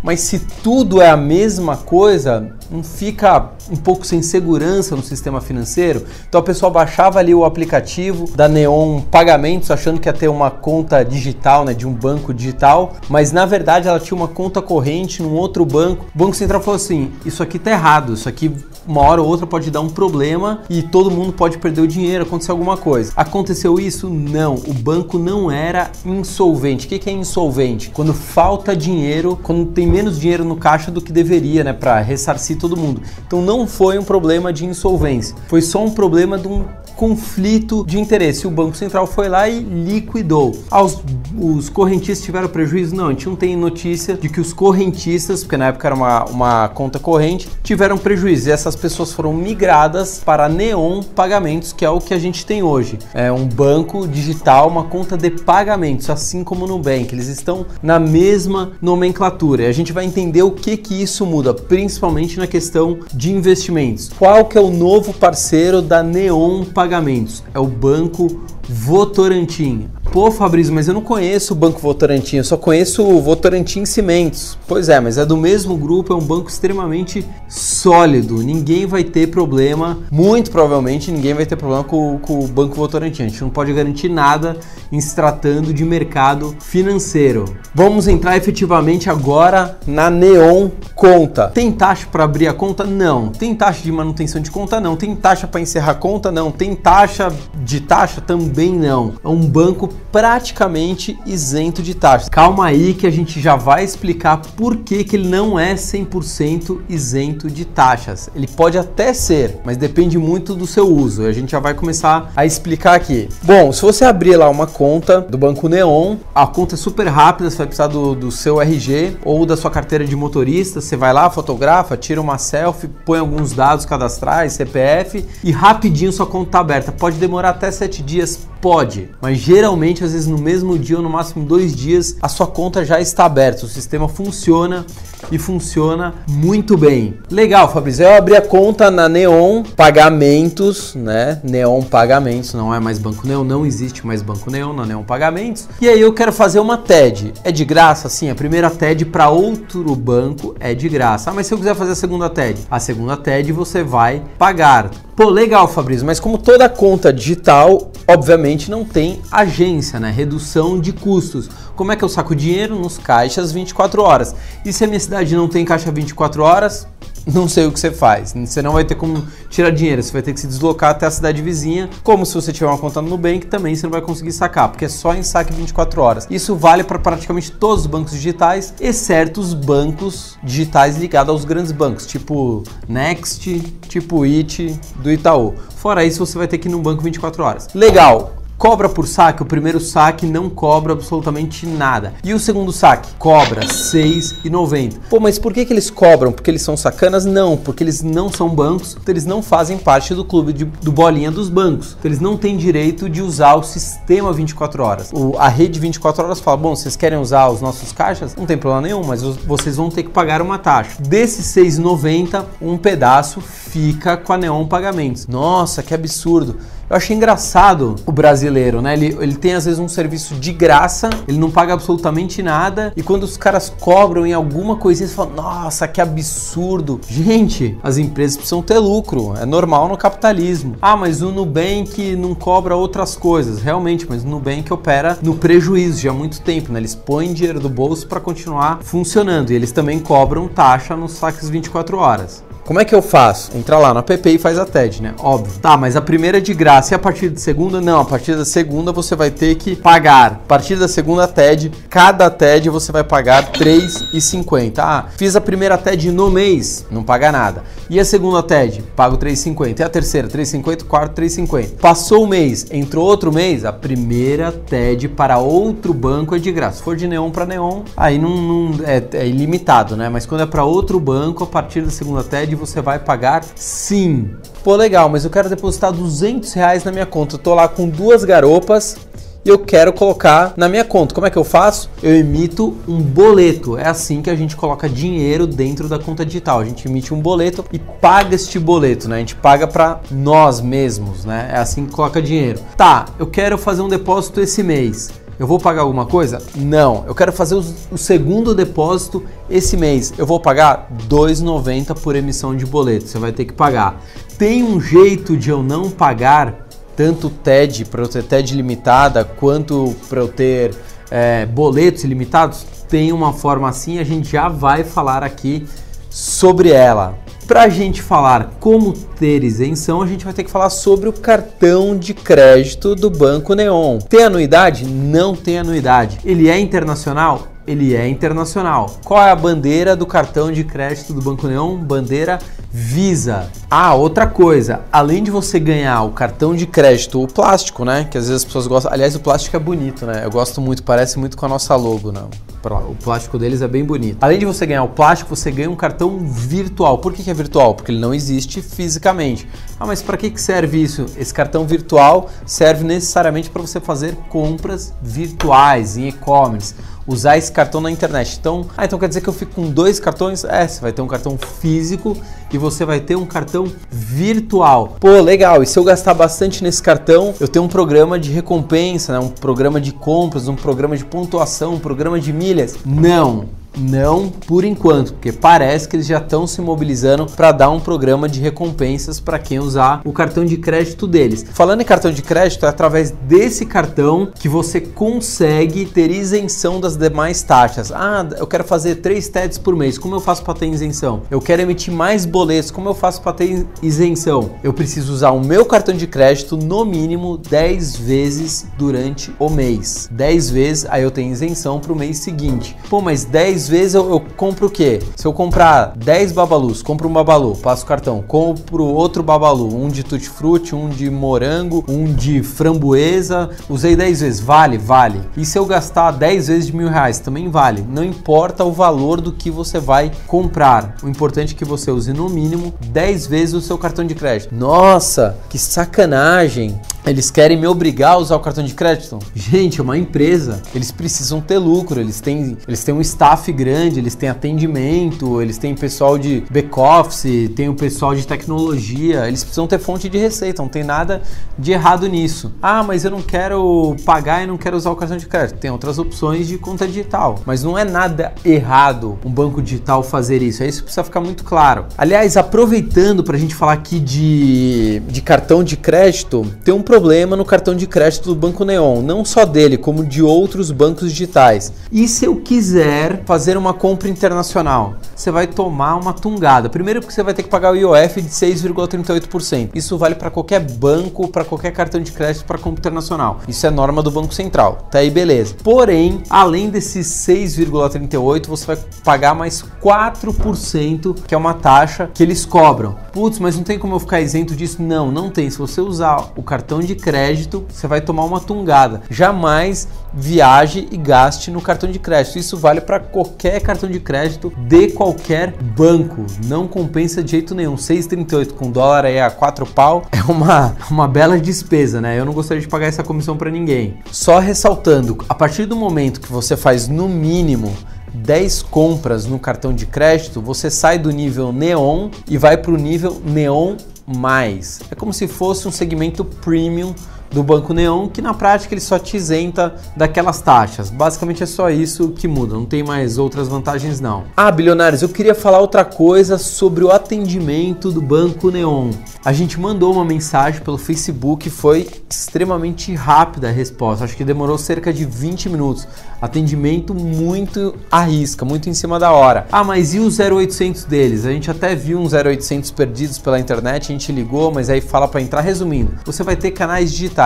mas 0.02 0.20
se 0.20 0.38
tudo 0.62 1.00
é 1.00 1.10
a 1.10 1.16
mesma 1.16 1.76
coisa, 1.76 2.56
fica 2.80 3.50
um 3.68 3.74
pouco 3.74 4.06
sem 4.06 4.22
segurança 4.22 4.94
no 4.94 5.02
sistema 5.02 5.40
financeiro? 5.40 6.04
Então 6.28 6.40
a 6.40 6.44
pessoa 6.44 6.70
baixava 6.70 7.18
ali 7.18 7.34
o 7.34 7.44
aplicativo 7.44 8.30
da 8.36 8.46
Neon 8.46 9.00
Pagamentos, 9.00 9.70
achando 9.72 10.00
que 10.00 10.08
ia 10.08 10.12
ter 10.12 10.28
uma 10.28 10.50
conta 10.50 11.04
digital, 11.04 11.64
né, 11.64 11.74
de 11.74 11.88
um 11.88 11.92
banco 11.92 12.32
digital, 12.32 12.94
mas 13.08 13.32
na 13.32 13.44
verdade 13.44 13.88
ela 13.88 13.98
tinha 13.98 14.16
uma 14.16 14.28
conta 14.28 14.62
corrente 14.62 15.22
num 15.22 15.34
outro 15.34 15.66
banco. 15.66 16.06
O 16.14 16.18
Banco 16.18 16.36
Central 16.36 16.60
falou 16.60 16.76
assim: 16.76 17.10
isso 17.26 17.42
aqui 17.42 17.58
tá 17.58 17.72
errado, 17.72 18.14
isso 18.14 18.28
aqui 18.28 18.52
uma 18.86 19.02
hora 19.02 19.22
ou 19.22 19.28
outra 19.28 19.46
pode 19.46 19.70
dar 19.70 19.80
um 19.80 19.88
problema 19.88 20.62
e 20.68 20.82
todo 20.82 21.10
mundo 21.10 21.32
pode 21.32 21.58
perder 21.58 21.82
o 21.82 21.86
dinheiro, 21.86 22.24
acontecer 22.24 22.50
alguma 22.50 22.76
coisa. 22.76 23.12
Aconteceu 23.16 23.78
isso? 23.78 24.08
Não. 24.08 24.54
O 24.54 24.72
banco 24.72 25.18
não 25.18 25.50
era 25.50 25.90
insolvente. 26.04 26.86
O 26.86 26.88
que 26.88 27.08
é 27.08 27.12
insolvente? 27.12 27.90
Quando 27.90 28.12
falta 28.12 28.74
dinheiro, 28.74 29.38
quando 29.42 29.66
tem 29.66 29.86
menos 29.86 30.18
dinheiro 30.18 30.44
no 30.44 30.56
caixa 30.56 30.90
do 30.90 31.00
que 31.00 31.12
deveria, 31.12 31.64
né, 31.64 31.72
para 31.72 32.00
ressarcir 32.00 32.58
todo 32.62 32.76
mundo. 32.76 33.02
Então 33.26 33.42
não 33.42 33.66
foi 33.66 33.98
um 33.98 34.04
problema 34.04 34.52
de 34.52 34.64
insolvência, 34.64 35.36
foi 35.48 35.60
só 35.60 35.84
um 35.84 35.90
problema 35.90 36.38
de 36.38 36.48
um 36.48 36.64
conflito 36.96 37.84
de 37.86 37.98
interesse. 37.98 38.46
O 38.46 38.50
Banco 38.50 38.76
Central 38.76 39.06
foi 39.06 39.28
lá 39.28 39.48
e 39.48 39.60
liquidou. 39.60 40.52
Ah, 40.70 40.82
os, 40.82 41.02
os 41.38 41.68
correntistas 41.68 42.24
tiveram 42.24 42.48
prejuízo? 42.48 42.94
Não, 42.94 43.06
a 43.06 43.10
gente 43.10 43.26
não 43.26 43.36
tem 43.36 43.56
notícia 43.56 44.14
de 44.14 44.28
que 44.28 44.40
os 44.40 44.52
correntistas, 44.52 45.42
porque 45.42 45.56
na 45.56 45.68
época 45.68 45.88
era 45.88 45.94
uma, 45.94 46.24
uma 46.24 46.68
conta 46.68 46.98
corrente, 46.98 47.48
tiveram 47.62 47.96
prejuízo. 47.96 48.48
E 48.48 48.52
essas 48.52 48.76
pessoas 48.76 49.12
foram 49.12 49.32
migradas 49.32 50.20
para 50.24 50.48
Neon 50.48 51.02
Pagamentos, 51.02 51.72
que 51.72 51.84
é 51.84 51.90
o 51.90 52.00
que 52.00 52.14
a 52.14 52.18
gente 52.18 52.44
tem 52.44 52.62
hoje. 52.62 52.98
É 53.14 53.30
um 53.30 53.46
banco 53.46 54.06
digital, 54.06 54.68
uma 54.68 54.84
conta 54.84 55.16
de 55.16 55.30
pagamentos, 55.30 56.10
assim 56.10 56.44
como 56.44 56.66
no 56.66 56.76
Nubank. 56.76 57.14
Eles 57.14 57.28
estão 57.28 57.66
na 57.82 57.98
mesma 57.98 58.72
nomenclatura. 58.80 59.62
E 59.62 59.66
a 59.66 59.72
gente 59.72 59.92
vai 59.92 60.04
entender 60.04 60.42
o 60.42 60.50
que 60.50 60.76
que 60.76 61.02
isso 61.02 61.24
muda, 61.24 61.54
principalmente 61.54 62.38
na 62.38 62.46
questão 62.46 62.98
de 63.14 63.32
investimentos. 63.32 64.10
Qual 64.18 64.44
que 64.46 64.58
é 64.58 64.60
o 64.60 64.70
novo 64.70 65.12
parceiro 65.12 65.80
da 65.80 66.02
Neon 66.02 66.64
Pagamentos? 66.64 66.81
Pagamentos. 66.82 67.44
É 67.54 67.60
o 67.60 67.66
Banco 67.66 68.42
Votorantim. 68.68 69.88
Pô, 70.12 70.30
Fabrício, 70.30 70.74
mas 70.74 70.86
eu 70.86 70.92
não 70.92 71.00
conheço 71.00 71.54
o 71.54 71.56
Banco 71.56 71.80
Votorantim, 71.80 72.36
eu 72.36 72.44
só 72.44 72.58
conheço 72.58 73.02
o 73.02 73.22
Votorantim 73.22 73.86
Cimentos. 73.86 74.58
Pois 74.68 74.90
é, 74.90 75.00
mas 75.00 75.16
é 75.16 75.24
do 75.24 75.38
mesmo 75.38 75.74
grupo, 75.74 76.12
é 76.12 76.16
um 76.16 76.20
banco 76.20 76.50
extremamente 76.50 77.26
sólido. 77.48 78.42
Ninguém 78.42 78.84
vai 78.84 79.04
ter 79.04 79.28
problema, 79.28 80.00
muito 80.10 80.50
provavelmente 80.50 81.10
ninguém 81.10 81.32
vai 81.32 81.46
ter 81.46 81.56
problema 81.56 81.82
com, 81.82 82.18
com 82.18 82.40
o 82.40 82.46
Banco 82.46 82.74
Votorantim. 82.74 83.22
A 83.22 83.28
gente 83.28 83.40
não 83.40 83.48
pode 83.48 83.72
garantir 83.72 84.10
nada 84.10 84.58
em 84.92 85.00
se 85.00 85.14
tratando 85.14 85.72
de 85.72 85.82
mercado 85.82 86.54
financeiro. 86.60 87.46
Vamos 87.74 88.06
entrar 88.06 88.36
efetivamente 88.36 89.08
agora 89.08 89.78
na 89.86 90.10
Neon 90.10 90.68
Conta. 90.94 91.48
Tem 91.48 91.72
taxa 91.72 92.06
para 92.12 92.24
abrir 92.24 92.48
a 92.48 92.52
conta? 92.52 92.84
Não. 92.84 93.30
Tem 93.30 93.54
taxa 93.54 93.82
de 93.82 93.90
manutenção 93.90 94.42
de 94.42 94.50
conta? 94.50 94.78
Não. 94.78 94.94
Tem 94.94 95.16
taxa 95.16 95.46
para 95.46 95.60
encerrar 95.60 95.92
a 95.92 95.94
conta? 95.94 96.30
Não. 96.30 96.50
Tem 96.50 96.76
taxa 96.76 97.32
de 97.64 97.80
taxa? 97.80 98.20
Também 98.20 98.72
não. 98.72 99.14
É 99.24 99.28
um 99.28 99.40
banco 99.40 99.88
praticamente 100.12 101.18
isento 101.24 101.82
de 101.82 101.94
taxas. 101.94 102.28
Calma 102.28 102.66
aí 102.66 102.92
que 102.92 103.06
a 103.06 103.10
gente 103.10 103.40
já 103.40 103.56
vai 103.56 103.82
explicar 103.82 104.36
por 104.36 104.76
que, 104.76 105.02
que 105.02 105.16
ele 105.16 105.28
não 105.28 105.58
é 105.58 105.74
100% 105.74 106.82
isento 106.88 107.50
de 107.50 107.64
taxas. 107.64 108.28
Ele 108.36 108.46
pode 108.46 108.76
até 108.76 109.14
ser, 109.14 109.58
mas 109.64 109.78
depende 109.78 110.18
muito 110.18 110.54
do 110.54 110.66
seu 110.66 110.86
uso. 110.86 111.24
A 111.24 111.32
gente 111.32 111.50
já 111.50 111.58
vai 111.58 111.72
começar 111.72 112.30
a 112.36 112.44
explicar 112.44 112.94
aqui. 112.94 113.28
Bom, 113.42 113.72
se 113.72 113.80
você 113.80 114.04
abrir 114.04 114.36
lá 114.36 114.50
uma 114.50 114.66
conta 114.66 115.22
do 115.22 115.38
Banco 115.38 115.66
Neon, 115.68 116.16
a 116.34 116.46
conta 116.46 116.74
é 116.74 116.78
super 116.78 117.08
rápida, 117.08 117.50
você 117.50 117.56
vai 117.56 117.66
precisar 117.66 117.86
do, 117.86 118.14
do 118.14 118.30
seu 118.30 118.60
RG 118.60 119.16
ou 119.24 119.46
da 119.46 119.56
sua 119.56 119.70
carteira 119.70 120.04
de 120.04 120.14
motorista. 120.14 120.80
Você 120.80 120.96
vai 120.96 121.12
lá, 121.12 121.30
fotografa, 121.30 121.96
tira 121.96 122.20
uma 122.20 122.36
selfie, 122.36 122.88
põe 123.06 123.18
alguns 123.18 123.52
dados 123.52 123.86
cadastrais, 123.86 124.52
CPF 124.52 125.24
e 125.42 125.50
rapidinho 125.50 126.12
sua 126.12 126.26
conta 126.26 126.48
está 126.48 126.60
aberta. 126.60 126.92
Pode 126.92 127.16
demorar 127.16 127.50
até 127.50 127.70
7 127.70 128.02
dias, 128.02 128.46
pode, 128.62 129.10
mas 129.20 129.38
geralmente 129.38 130.04
às 130.04 130.12
vezes 130.12 130.28
no 130.28 130.38
mesmo 130.38 130.78
dia 130.78 130.96
ou 130.96 131.02
no 131.02 131.10
máximo 131.10 131.44
dois 131.44 131.74
dias, 131.74 132.16
a 132.22 132.28
sua 132.28 132.46
conta 132.46 132.84
já 132.84 133.00
está 133.00 133.24
aberta, 133.24 133.66
o 133.66 133.68
sistema 133.68 134.08
funciona 134.08 134.86
e 135.30 135.38
funciona 135.38 136.14
muito 136.28 136.76
bem. 136.76 137.18
Legal, 137.30 137.72
Fabrício. 137.72 138.04
Eu 138.04 138.14
abri 138.14 138.36
a 138.36 138.40
conta 138.40 138.90
na 138.90 139.08
Neon 139.08 139.64
Pagamentos, 139.76 140.94
né? 140.94 141.40
Neon 141.42 141.82
Pagamentos, 141.82 142.54
não 142.54 142.72
é 142.72 142.78
mais 142.78 142.98
Banco 142.98 143.26
Neon, 143.26 143.42
não 143.42 143.66
existe 143.66 144.06
mais 144.06 144.22
Banco 144.22 144.50
Neon 144.50 144.72
na 144.72 144.86
Neon 144.86 145.02
Pagamentos. 145.02 145.68
E 145.80 145.88
aí 145.88 146.00
eu 146.00 146.12
quero 146.12 146.32
fazer 146.32 146.60
uma 146.60 146.76
TED. 146.76 147.34
É 147.42 147.50
de 147.50 147.64
graça? 147.64 148.08
Sim, 148.08 148.30
a 148.30 148.34
primeira 148.34 148.70
TED 148.70 149.06
para 149.06 149.28
outro 149.28 149.94
banco 149.96 150.54
é 150.60 150.72
de 150.72 150.88
graça. 150.88 151.30
Ah, 151.30 151.34
mas 151.34 151.48
se 151.48 151.54
eu 151.54 151.58
quiser 151.58 151.74
fazer 151.74 151.92
a 151.92 151.96
segunda 151.96 152.30
TED? 152.30 152.60
A 152.70 152.78
segunda 152.78 153.16
TED 153.16 153.52
você 153.52 153.82
vai 153.82 154.22
pagar. 154.38 154.90
Pô, 155.22 155.30
legal, 155.30 155.68
Fabrício, 155.68 156.04
mas 156.04 156.18
como 156.18 156.36
toda 156.36 156.68
conta 156.68 157.12
digital, 157.12 157.92
obviamente 158.08 158.68
não 158.68 158.84
tem 158.84 159.22
agência, 159.30 160.00
né? 160.00 160.10
Redução 160.10 160.80
de 160.80 160.92
custos. 160.92 161.48
Como 161.76 161.92
é 161.92 161.96
que 161.96 162.02
eu 162.02 162.08
saco 162.08 162.34
dinheiro? 162.34 162.74
Nos 162.74 162.98
caixas 162.98 163.52
24 163.52 164.02
horas. 164.02 164.34
E 164.64 164.72
se 164.72 164.82
a 164.82 164.88
minha 164.88 164.98
cidade 164.98 165.36
não 165.36 165.46
tem 165.46 165.64
caixa 165.64 165.92
24 165.92 166.42
horas, 166.42 166.88
não 167.26 167.48
sei 167.48 167.66
o 167.66 167.72
que 167.72 167.78
você 167.78 167.90
faz. 167.90 168.32
Você 168.32 168.62
não 168.62 168.72
vai 168.72 168.84
ter 168.84 168.94
como 168.94 169.24
tirar 169.48 169.70
dinheiro, 169.70 170.02
você 170.02 170.12
vai 170.12 170.22
ter 170.22 170.32
que 170.32 170.40
se 170.40 170.46
deslocar 170.46 170.90
até 170.90 171.06
a 171.06 171.10
cidade 171.10 171.42
vizinha. 171.42 171.88
Como 172.02 172.26
se 172.26 172.34
você 172.34 172.52
tiver 172.52 172.66
uma 172.66 172.78
conta 172.78 173.00
no 173.00 173.10
Nubank, 173.10 173.46
também 173.46 173.74
você 173.74 173.84
não 173.84 173.90
vai 173.90 174.00
conseguir 174.00 174.32
sacar, 174.32 174.68
porque 174.68 174.84
é 174.84 174.88
só 174.88 175.14
em 175.14 175.22
saque 175.22 175.52
24 175.52 176.00
horas. 176.00 176.26
Isso 176.30 176.54
vale 176.56 176.84
para 176.84 176.98
praticamente 176.98 177.52
todos 177.52 177.82
os 177.82 177.86
bancos 177.86 178.12
digitais, 178.12 178.74
exceto 178.80 179.40
os 179.40 179.54
bancos 179.54 180.38
digitais 180.42 180.96
ligados 180.96 181.30
aos 181.30 181.44
grandes 181.44 181.72
bancos, 181.72 182.06
tipo 182.06 182.62
Next, 182.88 183.60
tipo 183.88 184.24
It 184.24 184.78
do 184.96 185.10
Itaú. 185.10 185.54
Fora 185.76 186.04
isso, 186.04 186.24
você 186.24 186.38
vai 186.38 186.46
ter 186.46 186.58
que 186.58 186.68
ir 186.68 186.70
num 186.70 186.80
banco 186.80 187.02
24 187.02 187.42
horas. 187.42 187.68
Legal. 187.74 188.41
Cobra 188.62 188.88
por 188.88 189.08
saque, 189.08 189.42
o 189.42 189.44
primeiro 189.44 189.80
saque 189.80 190.24
não 190.24 190.48
cobra 190.48 190.92
absolutamente 190.92 191.66
nada. 191.66 192.14
E 192.22 192.32
o 192.32 192.38
segundo 192.38 192.70
saque? 192.70 193.12
Cobra 193.18 193.62
R$ 193.62 193.66
6,90. 193.66 195.00
Pô, 195.10 195.18
mas 195.18 195.36
por 195.36 195.52
que, 195.52 195.64
que 195.64 195.72
eles 195.72 195.90
cobram? 195.90 196.30
Porque 196.30 196.48
eles 196.48 196.62
são 196.62 196.76
sacanas? 196.76 197.24
Não, 197.24 197.56
porque 197.56 197.82
eles 197.82 198.04
não 198.04 198.30
são 198.30 198.48
bancos, 198.48 198.92
então 198.92 199.12
eles 199.12 199.26
não 199.26 199.42
fazem 199.42 199.76
parte 199.78 200.14
do 200.14 200.24
clube 200.24 200.52
de, 200.52 200.64
do 200.64 200.92
bolinha 200.92 201.32
dos 201.32 201.48
bancos. 201.48 201.96
Então 201.98 202.08
eles 202.08 202.20
não 202.20 202.36
têm 202.36 202.56
direito 202.56 203.10
de 203.10 203.20
usar 203.20 203.56
o 203.56 203.64
sistema 203.64 204.32
24 204.32 204.84
horas. 204.84 205.10
O, 205.12 205.36
a 205.38 205.48
rede 205.48 205.80
24 205.80 206.22
horas 206.22 206.38
fala: 206.38 206.56
bom, 206.56 206.76
vocês 206.76 206.94
querem 206.94 207.18
usar 207.18 207.48
os 207.48 207.60
nossos 207.60 207.90
caixas? 207.90 208.36
Não 208.36 208.46
tem 208.46 208.56
problema 208.56 208.86
nenhum, 208.86 209.04
mas 209.04 209.22
vocês 209.22 209.74
vão 209.74 209.90
ter 209.90 210.04
que 210.04 210.10
pagar 210.10 210.40
uma 210.40 210.56
taxa. 210.56 211.02
Desses 211.02 211.46
6,90, 211.46 212.44
um 212.60 212.78
pedaço 212.78 213.40
fica 213.40 214.16
com 214.16 214.32
a 214.32 214.38
Neon 214.38 214.66
Pagamentos. 214.66 215.26
Nossa, 215.26 215.82
que 215.82 215.92
absurdo. 215.92 216.58
Eu 216.88 216.96
achei 216.96 217.16
engraçado 217.16 217.96
o 218.04 218.12
brasileiro, 218.12 218.82
né? 218.82 218.92
Ele, 218.92 219.16
ele 219.20 219.34
tem 219.34 219.54
às 219.54 219.64
vezes 219.64 219.80
um 219.80 219.88
serviço 219.88 220.34
de 220.34 220.52
graça, 220.52 221.08
ele 221.26 221.38
não 221.38 221.50
paga 221.50 221.72
absolutamente 221.72 222.42
nada, 222.42 222.92
e 222.96 223.02
quando 223.02 223.22
os 223.22 223.36
caras 223.36 223.72
cobram 223.80 224.26
em 224.26 224.32
alguma 224.32 224.76
coisinha, 224.76 225.08
você 225.08 225.14
fala, 225.14 225.30
nossa, 225.34 225.88
que 225.88 226.00
absurdo. 226.00 227.00
Gente, 227.08 227.78
as 227.82 227.98
empresas 227.98 228.36
precisam 228.36 228.62
ter 228.62 228.78
lucro, 228.78 229.34
é 229.36 229.46
normal 229.46 229.88
no 229.88 229.96
capitalismo. 229.96 230.76
Ah, 230.82 230.96
mas 230.96 231.22
o 231.22 231.30
Nubank 231.30 232.14
não 232.16 232.34
cobra 232.34 232.76
outras 232.76 233.16
coisas. 233.16 233.62
Realmente, 233.62 234.06
mas 234.08 234.22
o 234.22 234.28
Nubank 234.28 234.72
opera 234.72 235.18
no 235.22 235.34
prejuízo 235.34 236.00
já 236.00 236.10
há 236.10 236.14
muito 236.14 236.40
tempo, 236.40 236.72
né? 236.72 236.80
Eles 236.80 236.94
põem 236.94 237.32
dinheiro 237.32 237.60
do 237.60 237.68
bolso 237.68 238.06
para 238.06 238.20
continuar 238.20 238.80
funcionando 238.82 239.50
e 239.50 239.54
eles 239.54 239.72
também 239.72 239.98
cobram 239.98 240.48
taxa 240.48 240.94
nos 240.96 241.12
saques 241.12 241.48
24 241.48 241.96
horas. 241.96 242.44
Como 242.64 242.78
é 242.78 242.84
que 242.84 242.94
eu 242.94 243.02
faço? 243.02 243.56
Entra 243.56 243.76
lá 243.76 243.92
no 243.92 243.98
app 243.98 244.28
e 244.28 244.38
faz 244.38 244.56
a 244.56 244.64
TED, 244.64 245.02
né? 245.02 245.14
Óbvio. 245.18 245.58
Tá, 245.60 245.76
mas 245.76 245.96
a 245.96 246.00
primeira 246.00 246.38
é 246.38 246.40
de 246.40 246.54
graça 246.54 246.94
e 246.94 246.96
a 246.96 246.98
partir 246.98 247.28
da 247.28 247.40
segunda? 247.40 247.80
Não, 247.80 248.00
a 248.00 248.04
partir 248.04 248.36
da 248.36 248.44
segunda 248.44 248.92
você 248.92 249.16
vai 249.16 249.32
ter 249.32 249.56
que 249.56 249.74
pagar. 249.74 250.32
A 250.32 250.46
partir 250.46 250.76
da 250.76 250.86
segunda 250.86 251.26
TED, 251.26 251.72
cada 251.90 252.30
TED 252.30 252.70
você 252.70 252.92
vai 252.92 253.02
pagar 253.02 253.42
R$ 253.42 253.58
3,50. 253.58 254.74
Ah, 254.78 255.06
fiz 255.16 255.34
a 255.34 255.40
primeira 255.40 255.76
TED 255.76 256.12
no 256.12 256.30
mês, 256.30 256.86
não 256.88 257.02
paga 257.02 257.32
nada. 257.32 257.64
E 257.90 257.98
a 257.98 258.04
segunda 258.04 258.42
TED? 258.44 258.82
Pago 258.94 259.16
R$ 259.16 259.30
3,50. 259.30 259.80
E 259.80 259.82
a 259.82 259.88
terceira? 259.88 260.28
R$ 260.28 260.32
3,50, 260.32 260.84
quarto 260.84 261.20
R$ 261.20 261.26
3,50. 261.26 261.78
Passou 261.80 262.22
o 262.22 262.28
mês, 262.28 262.66
entrou 262.70 263.04
outro 263.04 263.32
mês, 263.32 263.64
a 263.64 263.72
primeira 263.72 264.52
TED 264.52 265.08
para 265.08 265.36
outro 265.38 265.92
banco 265.92 266.36
é 266.36 266.38
de 266.38 266.52
graça. 266.52 266.76
Se 266.76 266.82
for 266.84 266.94
de 266.94 267.08
Neon 267.08 267.30
para 267.30 267.44
Neon, 267.44 267.82
aí 267.96 268.18
não, 268.18 268.36
não 268.36 268.84
é, 268.84 269.02
é 269.14 269.26
ilimitado, 269.26 269.96
né? 269.96 270.08
Mas 270.08 270.26
quando 270.26 270.42
é 270.42 270.46
para 270.46 270.64
outro 270.64 271.00
banco, 271.00 271.42
a 271.42 271.46
partir 271.46 271.82
da 271.82 271.90
segunda 271.90 272.22
TED 272.22 272.51
você 272.54 272.80
vai 272.80 272.98
pagar 272.98 273.44
sim. 273.54 274.30
Pô, 274.62 274.76
legal, 274.76 275.08
mas 275.08 275.24
eu 275.24 275.30
quero 275.30 275.48
depositar 275.48 275.92
200 275.92 276.52
reais 276.52 276.84
na 276.84 276.92
minha 276.92 277.06
conta. 277.06 277.34
Eu 277.34 277.38
tô 277.38 277.54
lá 277.54 277.68
com 277.68 277.88
duas 277.88 278.24
garopas 278.24 278.96
e 279.44 279.48
eu 279.48 279.58
quero 279.58 279.92
colocar 279.92 280.54
na 280.56 280.68
minha 280.68 280.84
conta. 280.84 281.14
Como 281.14 281.26
é 281.26 281.30
que 281.30 281.36
eu 281.36 281.42
faço? 281.42 281.90
Eu 282.00 282.14
emito 282.14 282.76
um 282.86 283.00
boleto. 283.00 283.76
É 283.76 283.88
assim 283.88 284.22
que 284.22 284.30
a 284.30 284.36
gente 284.36 284.54
coloca 284.54 284.88
dinheiro 284.88 285.48
dentro 285.48 285.88
da 285.88 285.98
conta 285.98 286.24
digital. 286.24 286.60
A 286.60 286.64
gente 286.64 286.86
emite 286.86 287.12
um 287.12 287.20
boleto 287.20 287.64
e 287.72 287.78
paga 287.78 288.36
este 288.36 288.58
boleto, 288.58 289.08
né? 289.08 289.16
A 289.16 289.18
gente 289.18 289.34
paga 289.34 289.66
para 289.66 290.00
nós 290.10 290.60
mesmos, 290.60 291.24
né? 291.24 291.50
É 291.52 291.58
assim 291.58 291.86
que 291.86 291.92
coloca 291.92 292.22
dinheiro. 292.22 292.60
Tá, 292.76 293.06
eu 293.18 293.26
quero 293.26 293.58
fazer 293.58 293.82
um 293.82 293.88
depósito 293.88 294.40
esse 294.40 294.62
mês. 294.62 295.10
Eu 295.38 295.46
vou 295.46 295.58
pagar 295.58 295.82
alguma 295.82 296.06
coisa? 296.06 296.42
Não. 296.54 297.04
Eu 297.06 297.14
quero 297.14 297.32
fazer 297.32 297.54
o, 297.54 297.98
segundo 297.98 298.54
depósito 298.54 299.24
esse 299.48 299.76
mês. 299.76 300.12
Eu 300.16 300.26
vou 300.26 300.38
pagar 300.38 300.88
R$ 300.90 301.06
2,90 301.08 301.98
por 302.00 302.14
emissão 302.14 302.56
de 302.56 302.66
boleto. 302.66 303.06
Você 303.06 303.18
vai 303.18 303.32
ter 303.32 303.44
que 303.44 303.52
pagar. 303.52 304.00
Tem 304.38 304.62
um 304.62 304.80
jeito 304.80 305.36
de 305.36 305.50
eu 305.50 305.62
não 305.62 305.90
pagar 305.90 306.66
tanto 306.96 307.30
TED 307.30 307.86
para 307.86 308.02
eu 308.02 308.08
ter 308.08 308.22
TED 308.22 308.54
limitada 308.54 309.24
quanto 309.24 309.94
para 310.08 310.20
eu 310.20 310.28
ter 310.28 310.74
é, 311.10 311.46
boletos 311.46 312.04
ilimitados? 312.04 312.64
Tem 312.88 313.12
uma 313.12 313.32
forma 313.32 313.68
assim, 313.68 313.98
a 313.98 314.04
gente 314.04 314.30
já 314.30 314.48
vai 314.48 314.84
falar 314.84 315.22
aqui 315.22 315.66
sobre 316.10 316.70
ela. 316.70 317.18
Para 317.52 317.64
a 317.64 317.68
gente 317.68 318.00
falar 318.00 318.54
como 318.58 318.94
ter 318.94 319.44
isenção, 319.44 320.00
a 320.00 320.06
gente 320.06 320.24
vai 320.24 320.32
ter 320.32 320.42
que 320.42 320.50
falar 320.50 320.70
sobre 320.70 321.06
o 321.06 321.12
cartão 321.12 321.94
de 321.94 322.14
crédito 322.14 322.94
do 322.94 323.10
Banco 323.10 323.52
Neon. 323.52 323.98
Tem 323.98 324.24
anuidade? 324.24 324.86
Não 324.86 325.36
tem 325.36 325.58
anuidade. 325.58 326.18
Ele 326.24 326.48
é 326.48 326.58
internacional? 326.58 327.48
Ele 327.66 327.94
é 327.94 328.08
internacional. 328.08 328.96
Qual 329.04 329.22
é 329.22 329.30
a 329.30 329.36
bandeira 329.36 329.94
do 329.94 330.06
cartão 330.06 330.50
de 330.50 330.64
crédito 330.64 331.12
do 331.12 331.20
Banco 331.20 331.46
Neon? 331.46 331.76
Bandeira 331.76 332.38
Visa. 332.70 333.50
Ah, 333.70 333.92
outra 333.92 334.26
coisa, 334.26 334.80
além 334.90 335.22
de 335.22 335.30
você 335.30 335.60
ganhar 335.60 336.04
o 336.04 336.12
cartão 336.12 336.56
de 336.56 336.66
crédito, 336.66 337.22
o 337.22 337.28
plástico, 337.28 337.84
né? 337.84 338.08
Que 338.10 338.16
às 338.16 338.28
vezes 338.28 338.40
as 338.40 338.46
pessoas 338.46 338.66
gostam. 338.66 338.90
Aliás, 338.90 339.14
o 339.14 339.20
plástico 339.20 339.54
é 339.54 339.60
bonito, 339.60 340.06
né? 340.06 340.22
Eu 340.24 340.30
gosto 340.30 340.58
muito, 340.58 340.82
parece 340.82 341.18
muito 341.18 341.36
com 341.36 341.44
a 341.44 341.50
nossa 341.50 341.76
logo, 341.76 342.10
não. 342.10 342.30
O 342.64 342.94
plástico 342.94 343.38
deles 343.38 343.60
é 343.60 343.66
bem 343.66 343.84
bonito. 343.84 344.18
Além 344.20 344.38
de 344.38 344.44
você 344.44 344.64
ganhar 344.64 344.84
o 344.84 344.88
plástico, 344.88 345.34
você 345.34 345.50
ganha 345.50 345.70
um 345.70 345.74
cartão 345.74 346.18
virtual. 346.20 346.98
Por 346.98 347.12
que, 347.12 347.22
que 347.22 347.30
é 347.30 347.34
virtual? 347.34 347.74
Porque 347.74 347.90
ele 347.90 347.98
não 347.98 348.14
existe 348.14 348.62
fisicamente. 348.62 349.48
Ah, 349.80 349.86
mas 349.86 350.00
para 350.00 350.16
que, 350.16 350.30
que 350.30 350.40
serve 350.40 350.80
isso? 350.80 351.06
Esse 351.16 351.34
cartão 351.34 351.66
virtual 351.66 352.30
serve 352.46 352.84
necessariamente 352.84 353.50
para 353.50 353.62
você 353.62 353.80
fazer 353.80 354.14
compras 354.28 354.94
virtuais 355.02 355.96
em 355.96 356.08
e-commerce 356.08 356.74
usar 357.06 357.36
esse 357.36 357.50
cartão 357.50 357.80
na 357.80 357.90
internet. 357.90 358.36
Então, 358.38 358.66
ah, 358.76 358.84
então 358.84 358.98
quer 358.98 359.08
dizer 359.08 359.20
que 359.20 359.28
eu 359.28 359.32
fico 359.32 359.52
com 359.54 359.70
dois 359.70 359.98
cartões? 359.98 360.44
É, 360.44 360.66
você 360.66 360.80
vai 360.80 360.92
ter 360.92 361.02
um 361.02 361.06
cartão 361.06 361.38
físico 361.38 362.16
e 362.52 362.58
você 362.58 362.84
vai 362.84 363.00
ter 363.00 363.16
um 363.16 363.26
cartão 363.26 363.70
virtual. 363.90 364.96
Pô, 365.00 365.20
legal. 365.20 365.62
E 365.62 365.66
se 365.66 365.78
eu 365.78 365.84
gastar 365.84 366.14
bastante 366.14 366.62
nesse 366.62 366.82
cartão, 366.82 367.34
eu 367.40 367.48
tenho 367.48 367.64
um 367.64 367.68
programa 367.68 368.18
de 368.18 368.30
recompensa, 368.30 369.12
né? 369.12 369.18
um 369.18 369.28
programa 369.28 369.80
de 369.80 369.92
compras, 369.92 370.48
um 370.48 370.56
programa 370.56 370.96
de 370.96 371.04
pontuação, 371.04 371.74
um 371.74 371.78
programa 371.78 372.20
de 372.20 372.32
milhas? 372.32 372.76
Não. 372.84 373.61
Não 373.76 374.28
por 374.28 374.64
enquanto, 374.64 375.12
porque 375.14 375.32
parece 375.32 375.88
que 375.88 375.96
eles 375.96 376.06
já 376.06 376.18
estão 376.18 376.46
se 376.46 376.60
mobilizando 376.60 377.26
para 377.26 377.52
dar 377.52 377.70
um 377.70 377.80
programa 377.80 378.28
de 378.28 378.40
recompensas 378.40 379.18
para 379.18 379.38
quem 379.38 379.58
usar 379.58 380.02
o 380.04 380.12
cartão 380.12 380.44
de 380.44 380.56
crédito 380.56 381.06
deles. 381.06 381.44
Falando 381.52 381.80
em 381.80 381.84
cartão 381.84 382.10
de 382.10 382.22
crédito, 382.22 382.66
é 382.66 382.68
através 382.68 383.10
desse 383.10 383.64
cartão 383.66 384.28
que 384.34 384.48
você 384.48 384.80
consegue 384.80 385.86
ter 385.86 386.10
isenção 386.10 386.80
das 386.80 386.96
demais 386.96 387.42
taxas. 387.42 387.90
Ah, 387.92 388.26
eu 388.38 388.46
quero 388.46 388.64
fazer 388.64 388.96
três 388.96 389.28
TEDs 389.28 389.58
por 389.58 389.74
mês, 389.74 389.98
como 389.98 390.14
eu 390.14 390.20
faço 390.20 390.42
para 390.42 390.54
ter 390.54 390.66
isenção? 390.66 391.22
Eu 391.30 391.40
quero 391.40 391.62
emitir 391.62 391.92
mais 391.92 392.26
boletos, 392.26 392.70
como 392.70 392.88
eu 392.88 392.94
faço 392.94 393.22
para 393.22 393.32
ter 393.32 393.66
isenção? 393.82 394.50
Eu 394.62 394.72
preciso 394.72 395.12
usar 395.12 395.30
o 395.30 395.40
meu 395.40 395.64
cartão 395.64 395.94
de 395.94 396.06
crédito 396.06 396.56
no 396.56 396.84
mínimo 396.84 397.38
10 397.38 397.96
vezes 397.96 398.66
durante 398.76 399.34
o 399.38 399.48
mês. 399.48 400.08
10 400.12 400.50
vezes, 400.50 400.86
aí 400.88 401.02
eu 401.02 401.10
tenho 401.10 401.32
isenção 401.32 401.80
para 401.80 401.92
o 401.92 401.96
mês 401.96 402.18
seguinte. 402.18 402.76
Pô, 402.88 403.00
mas 403.00 403.24
10 403.24 403.61
10 403.62 403.68
vezes 403.68 403.94
eu, 403.94 404.10
eu, 404.10 404.20
compro 404.36 404.66
o 404.66 404.70
quê? 404.70 405.00
Se 405.14 405.26
eu 405.26 405.32
comprar 405.32 405.92
10 405.96 406.32
babalus, 406.32 406.82
compro 406.82 407.08
um 407.08 407.12
babalu, 407.12 407.54
passo 407.56 407.84
o 407.84 407.86
cartão, 407.86 408.22
compro 408.22 408.84
outro 408.84 409.22
babalu, 409.22 409.72
um 409.76 409.88
de 409.88 410.02
tutti-frutti, 410.02 410.74
um 410.74 410.88
de 410.88 411.08
morango, 411.08 411.84
um 411.88 412.12
de 412.12 412.42
framboesa, 412.42 413.50
usei 413.68 413.94
10 413.94 414.20
vezes, 414.20 414.40
vale? 414.40 414.78
Vale. 414.78 415.20
E 415.36 415.44
se 415.44 415.58
eu 415.58 415.64
gastar 415.64 416.10
10 416.12 416.48
vezes 416.48 416.66
de 416.66 416.76
mil 416.76 416.88
reais, 416.88 417.20
também 417.20 417.48
vale. 417.48 417.84
Não 417.88 418.02
importa 418.02 418.64
o 418.64 418.72
valor 418.72 419.20
do 419.20 419.32
que 419.32 419.50
você 419.50 419.78
vai 419.78 420.10
comprar. 420.26 420.96
O 421.02 421.08
importante 421.08 421.54
é 421.54 421.56
que 421.56 421.64
você 421.64 421.90
use 421.90 422.12
no 422.12 422.28
mínimo 422.28 422.74
10 422.86 423.26
vezes 423.26 423.54
o 423.54 423.60
seu 423.60 423.78
cartão 423.78 424.04
de 424.04 424.14
crédito. 424.14 424.52
Nossa, 424.52 425.36
que 425.48 425.58
sacanagem! 425.58 426.80
Eles 427.04 427.32
querem 427.32 427.56
me 427.56 427.66
obrigar 427.66 428.12
a 428.12 428.16
usar 428.18 428.36
o 428.36 428.40
cartão 428.40 428.62
de 428.62 428.74
crédito? 428.74 429.18
Gente, 429.34 429.80
é 429.80 429.82
uma 429.82 429.98
empresa. 429.98 430.62
Eles 430.72 430.92
precisam 430.92 431.40
ter 431.40 431.58
lucro, 431.58 432.00
eles 432.00 432.20
têm, 432.20 432.56
eles 432.66 432.84
têm 432.84 432.94
um 432.94 433.00
staff 433.00 433.50
grande, 433.52 433.98
eles 433.98 434.14
têm 434.14 434.28
atendimento, 434.28 435.42
eles 435.42 435.58
têm 435.58 435.74
pessoal 435.74 436.16
de 436.16 436.44
back-office, 436.48 437.50
tem 437.56 437.68
o 437.68 437.74
pessoal 437.74 438.14
de 438.14 438.24
tecnologia, 438.24 439.26
eles 439.26 439.42
precisam 439.42 439.66
ter 439.66 439.80
fonte 439.80 440.08
de 440.08 440.16
receita, 440.16 440.62
não 440.62 440.68
tem 440.68 440.84
nada 440.84 441.22
de 441.58 441.72
errado 441.72 442.06
nisso. 442.06 442.52
Ah, 442.62 442.84
mas 442.84 443.04
eu 443.04 443.10
não 443.10 443.20
quero 443.20 443.96
pagar 444.04 444.44
e 444.44 444.46
não 444.46 444.56
quero 444.56 444.76
usar 444.76 444.92
o 444.92 444.96
cartão 444.96 445.16
de 445.16 445.26
crédito. 445.26 445.58
Tem 445.58 445.72
outras 445.72 445.98
opções 445.98 446.46
de 446.46 446.56
conta 446.56 446.86
digital, 446.86 447.40
mas 447.44 447.64
não 447.64 447.76
é 447.76 447.84
nada 447.84 448.32
errado 448.44 449.18
um 449.24 449.30
banco 449.30 449.60
digital 449.60 450.04
fazer 450.04 450.40
isso. 450.40 450.62
É 450.62 450.68
isso 450.68 450.78
que 450.78 450.84
precisa 450.84 451.02
ficar 451.02 451.20
muito 451.20 451.42
claro. 451.42 451.86
Aliás, 451.98 452.36
aproveitando 452.36 453.24
para 453.24 453.36
a 453.36 453.40
gente 453.40 453.56
falar 453.56 453.72
aqui 453.72 453.98
de, 453.98 455.02
de 455.08 455.20
cartão 455.20 455.64
de 455.64 455.76
crédito, 455.76 456.46
tem 456.62 456.72
um 456.72 456.82
problema 456.92 457.34
no 457.34 457.42
cartão 457.42 457.74
de 457.74 457.86
crédito 457.86 458.26
do 458.26 458.34
Banco 458.34 458.66
Neon, 458.66 459.00
não 459.00 459.24
só 459.24 459.46
dele, 459.46 459.78
como 459.78 460.04
de 460.04 460.22
outros 460.22 460.70
bancos 460.70 461.10
digitais. 461.10 461.72
E 461.90 462.06
se 462.06 462.26
eu 462.26 462.36
quiser 462.36 463.22
fazer 463.24 463.56
uma 463.56 463.72
compra 463.72 464.10
internacional? 464.10 464.96
Você 465.16 465.30
vai 465.30 465.46
tomar 465.46 465.94
uma 465.96 466.12
tungada. 466.12 466.68
Primeiro 466.68 467.00
porque 467.00 467.14
você 467.14 467.22
vai 467.22 467.32
ter 467.32 467.44
que 467.44 467.48
pagar 467.48 467.72
o 467.72 467.76
IOF 467.76 468.20
de 468.20 468.28
6,38%. 468.28 469.70
Isso 469.74 469.96
vale 469.96 470.16
para 470.16 470.30
qualquer 470.30 470.60
banco, 470.60 471.28
para 471.28 471.46
qualquer 471.46 471.70
cartão 471.70 471.98
de 471.98 472.12
crédito 472.12 472.44
para 472.44 472.58
compra 472.58 472.80
internacional. 472.80 473.40
Isso 473.48 473.66
é 473.66 473.70
norma 473.70 474.02
do 474.02 474.10
Banco 474.10 474.34
Central. 474.34 474.86
Tá 474.90 474.98
aí 474.98 475.08
beleza. 475.08 475.54
Porém, 475.64 476.22
além 476.28 476.68
desses 476.68 477.06
6,38, 477.06 478.48
você 478.48 478.66
vai 478.66 478.78
pagar 479.02 479.34
mais 479.34 479.64
4%, 479.82 481.16
que 481.26 481.34
é 481.34 481.38
uma 481.38 481.54
taxa 481.54 482.10
que 482.12 482.22
eles 482.22 482.44
cobram. 482.44 482.96
Putz, 483.12 483.38
mas 483.38 483.56
não 483.56 483.64
tem 483.64 483.78
como 483.78 483.94
eu 483.94 484.00
ficar 484.00 484.20
isento 484.20 484.54
disso? 484.54 484.82
Não, 484.82 485.10
não 485.10 485.30
tem. 485.30 485.48
Se 485.48 485.56
você 485.56 485.80
usar 485.80 486.32
o 486.36 486.42
cartão 486.42 486.81
de 486.86 486.94
crédito, 486.94 487.64
você 487.68 487.86
vai 487.86 488.00
tomar 488.00 488.24
uma 488.24 488.40
tungada. 488.40 489.02
Jamais 489.10 489.88
viaje 490.12 490.88
e 490.90 490.96
gaste 490.96 491.50
no 491.50 491.60
cartão 491.60 491.90
de 491.90 491.98
crédito. 491.98 492.38
Isso 492.38 492.56
vale 492.56 492.80
para 492.80 493.00
qualquer 493.00 493.60
cartão 493.60 493.88
de 493.88 493.98
crédito 494.00 494.52
de 494.68 494.88
qualquer 494.88 495.52
banco. 495.52 496.26
Não 496.46 496.68
compensa 496.68 497.22
de 497.22 497.30
jeito 497.30 497.54
nenhum. 497.54 497.76
6,38 497.76 498.52
com 498.52 498.70
dólar 498.70 499.06
aí 499.06 499.20
a 499.20 499.30
4 499.30 499.66
pau 499.66 500.04
é 500.12 500.22
uma, 500.30 500.76
uma 500.90 501.08
bela 501.08 501.38
despesa, 501.38 502.00
né? 502.00 502.18
Eu 502.18 502.24
não 502.24 502.32
gostaria 502.32 502.60
de 502.60 502.68
pagar 502.68 502.86
essa 502.86 503.02
comissão 503.02 503.36
para 503.36 503.50
ninguém. 503.50 503.98
Só 504.10 504.38
ressaltando, 504.38 505.18
a 505.28 505.34
partir 505.34 505.66
do 505.66 505.76
momento 505.76 506.20
que 506.20 506.30
você 506.30 506.56
faz 506.56 506.88
no 506.88 507.08
mínimo 507.08 507.74
10 508.14 508.62
compras 508.64 509.26
no 509.26 509.38
cartão 509.38 509.72
de 509.72 509.86
crédito, 509.86 510.40
você 510.40 510.70
sai 510.70 510.98
do 510.98 511.10
nível 511.10 511.52
Neon 511.52 512.10
e 512.28 512.36
vai 512.36 512.56
para 512.56 512.72
o 512.72 512.76
nível 512.76 513.20
Neon 513.24 513.76
Mais. 514.06 514.80
É 514.90 514.94
como 514.94 515.12
se 515.12 515.28
fosse 515.28 515.66
um 515.66 515.72
segmento 515.72 516.24
premium 516.24 516.94
do 517.32 517.42
Banco 517.42 517.72
Neon, 517.72 518.08
que 518.08 518.22
na 518.22 518.34
prática 518.34 518.74
ele 518.74 518.80
só 518.80 518.98
te 518.98 519.16
isenta 519.16 519.74
daquelas 519.96 520.40
taxas. 520.40 520.90
Basicamente 520.90 521.42
é 521.42 521.46
só 521.46 521.70
isso 521.70 522.10
que 522.10 522.28
muda, 522.28 522.54
não 522.54 522.64
tem 522.64 522.82
mais 522.82 523.18
outras 523.18 523.48
vantagens 523.48 524.00
não. 524.00 524.24
Ah, 524.36 524.50
bilionários, 524.50 525.02
eu 525.02 525.08
queria 525.08 525.34
falar 525.34 525.58
outra 525.58 525.84
coisa 525.84 526.38
sobre 526.38 526.84
o 526.84 526.90
atendimento 526.90 527.90
do 527.90 528.00
Banco 528.00 528.50
Neon. 528.50 528.90
A 529.24 529.32
gente 529.32 529.58
mandou 529.58 529.92
uma 529.92 530.04
mensagem 530.04 530.60
pelo 530.60 530.76
Facebook, 530.76 531.48
foi 531.48 531.88
extremamente 532.10 532.94
rápida 532.94 533.48
a 533.48 533.52
resposta, 533.52 534.04
acho 534.04 534.16
que 534.16 534.24
demorou 534.24 534.58
cerca 534.58 534.92
de 534.92 535.04
20 535.04 535.48
minutos. 535.48 535.86
Atendimento 536.20 536.94
muito 536.94 537.74
à 537.90 538.02
risca, 538.02 538.44
muito 538.44 538.68
em 538.68 538.74
cima 538.74 538.98
da 538.98 539.10
hora. 539.10 539.46
Ah, 539.50 539.64
mas 539.64 539.94
e 539.94 539.98
o 539.98 540.08
0800 540.08 540.84
deles? 540.84 541.26
A 541.26 541.30
gente 541.30 541.50
até 541.50 541.74
viu 541.74 541.98
uns 541.98 542.12
0800 542.12 542.70
perdidos 542.70 543.18
pela 543.18 543.40
internet, 543.40 543.90
a 543.90 543.92
gente 543.92 544.12
ligou, 544.12 544.52
mas 544.52 544.70
aí 544.70 544.80
fala 544.80 545.08
para 545.08 545.20
entrar. 545.20 545.40
Resumindo, 545.40 545.94
você 546.04 546.22
vai 546.22 546.36
ter 546.36 546.52
canais 546.52 546.92
digitais. 546.92 547.21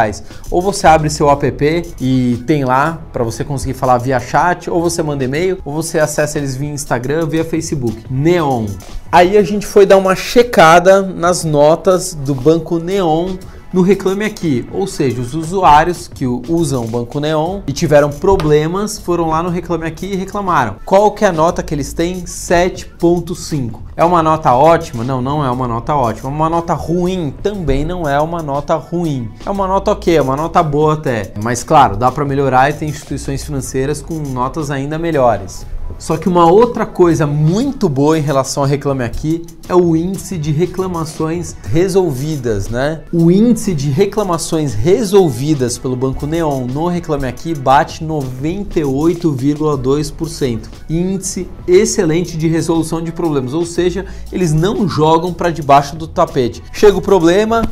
Ou 0.50 0.60
você 0.60 0.86
abre 0.86 1.08
seu 1.08 1.30
app 1.30 1.94
e 2.00 2.42
tem 2.46 2.64
lá 2.64 3.00
para 3.12 3.24
você 3.24 3.44
conseguir 3.44 3.74
falar 3.74 3.98
via 3.98 4.20
chat, 4.20 4.68
ou 4.70 4.80
você 4.80 5.02
manda 5.02 5.24
e-mail, 5.24 5.58
ou 5.64 5.74
você 5.74 5.98
acessa 5.98 6.38
eles 6.38 6.56
via 6.56 6.70
Instagram, 6.70 7.26
via 7.26 7.44
Facebook. 7.44 8.04
Neon. 8.10 8.66
Aí 9.10 9.38
a 9.38 9.42
gente 9.42 9.66
foi 9.66 9.86
dar 9.86 9.96
uma 9.96 10.14
checada 10.14 11.02
nas 11.02 11.44
notas 11.44 12.14
do 12.14 12.34
Banco 12.34 12.78
Neon 12.78 13.36
no 13.72 13.82
Reclame 13.82 14.24
Aqui, 14.24 14.66
ou 14.72 14.86
seja, 14.86 15.20
os 15.20 15.34
usuários 15.34 16.08
que 16.08 16.26
usam 16.26 16.84
o 16.84 16.88
Banco 16.88 17.20
Neon 17.20 17.60
e 17.66 17.72
tiveram 17.72 18.10
problemas 18.10 18.98
foram 18.98 19.28
lá 19.28 19.42
no 19.42 19.48
Reclame 19.48 19.86
Aqui 19.86 20.06
e 20.06 20.16
reclamaram. 20.16 20.76
Qual 20.84 21.10
que 21.10 21.24
é 21.24 21.28
a 21.28 21.32
nota 21.32 21.62
que 21.62 21.74
eles 21.74 21.92
têm? 21.92 22.22
7.5. 22.22 23.80
É 23.96 24.04
uma 24.04 24.22
nota 24.22 24.52
ótima? 24.52 25.02
Não, 25.02 25.22
não 25.22 25.44
é 25.44 25.50
uma 25.50 25.66
nota 25.66 25.94
ótima. 25.94 26.28
Uma 26.28 26.50
nota 26.50 26.74
ruim 26.74 27.34
também 27.42 27.84
não 27.84 28.08
é 28.08 28.20
uma 28.20 28.42
nota 28.42 28.74
ruim. 28.74 29.30
É 29.44 29.50
uma 29.50 29.66
nota 29.66 29.92
ok, 29.92 30.16
é 30.16 30.22
uma 30.22 30.36
nota 30.36 30.62
boa 30.62 30.94
até. 30.94 31.32
Mas 31.42 31.64
claro, 31.64 31.96
dá 31.96 32.10
para 32.10 32.24
melhorar 32.24 32.70
e 32.70 32.74
tem 32.74 32.88
instituições 32.88 33.44
financeiras 33.44 34.02
com 34.02 34.14
notas 34.14 34.70
ainda 34.70 34.98
melhores. 34.98 35.66
Só 35.98 36.16
que 36.16 36.28
uma 36.28 36.50
outra 36.50 36.84
coisa 36.84 37.24
muito 37.26 37.88
boa 37.88 38.18
em 38.18 38.22
relação 38.22 38.62
a 38.62 38.66
Reclame 38.66 39.04
Aqui 39.04 39.42
é 39.68 39.74
o 39.74 39.96
índice 39.96 40.38
de 40.38 40.52
reclamações 40.52 41.56
resolvidas, 41.72 42.68
né? 42.68 43.00
O 43.12 43.28
índice 43.30 43.74
de 43.74 43.90
reclamações 43.90 44.74
resolvidas 44.74 45.78
pelo 45.78 45.96
Banco 45.96 46.26
Neon 46.26 46.66
no 46.66 46.86
Reclame 46.86 47.26
Aqui 47.26 47.54
bate 47.54 48.04
98,2%. 48.04 50.60
Índice 50.88 51.48
excelente 51.66 52.36
de 52.36 52.46
resolução 52.46 53.02
de 53.02 53.10
problemas, 53.10 53.54
ou 53.54 53.64
seja, 53.64 54.04
eles 54.30 54.52
não 54.52 54.86
jogam 54.88 55.32
para 55.32 55.50
debaixo 55.50 55.96
do 55.96 56.06
tapete. 56.06 56.62
Chega 56.72 56.98
o 56.98 57.02
problema, 57.02 57.62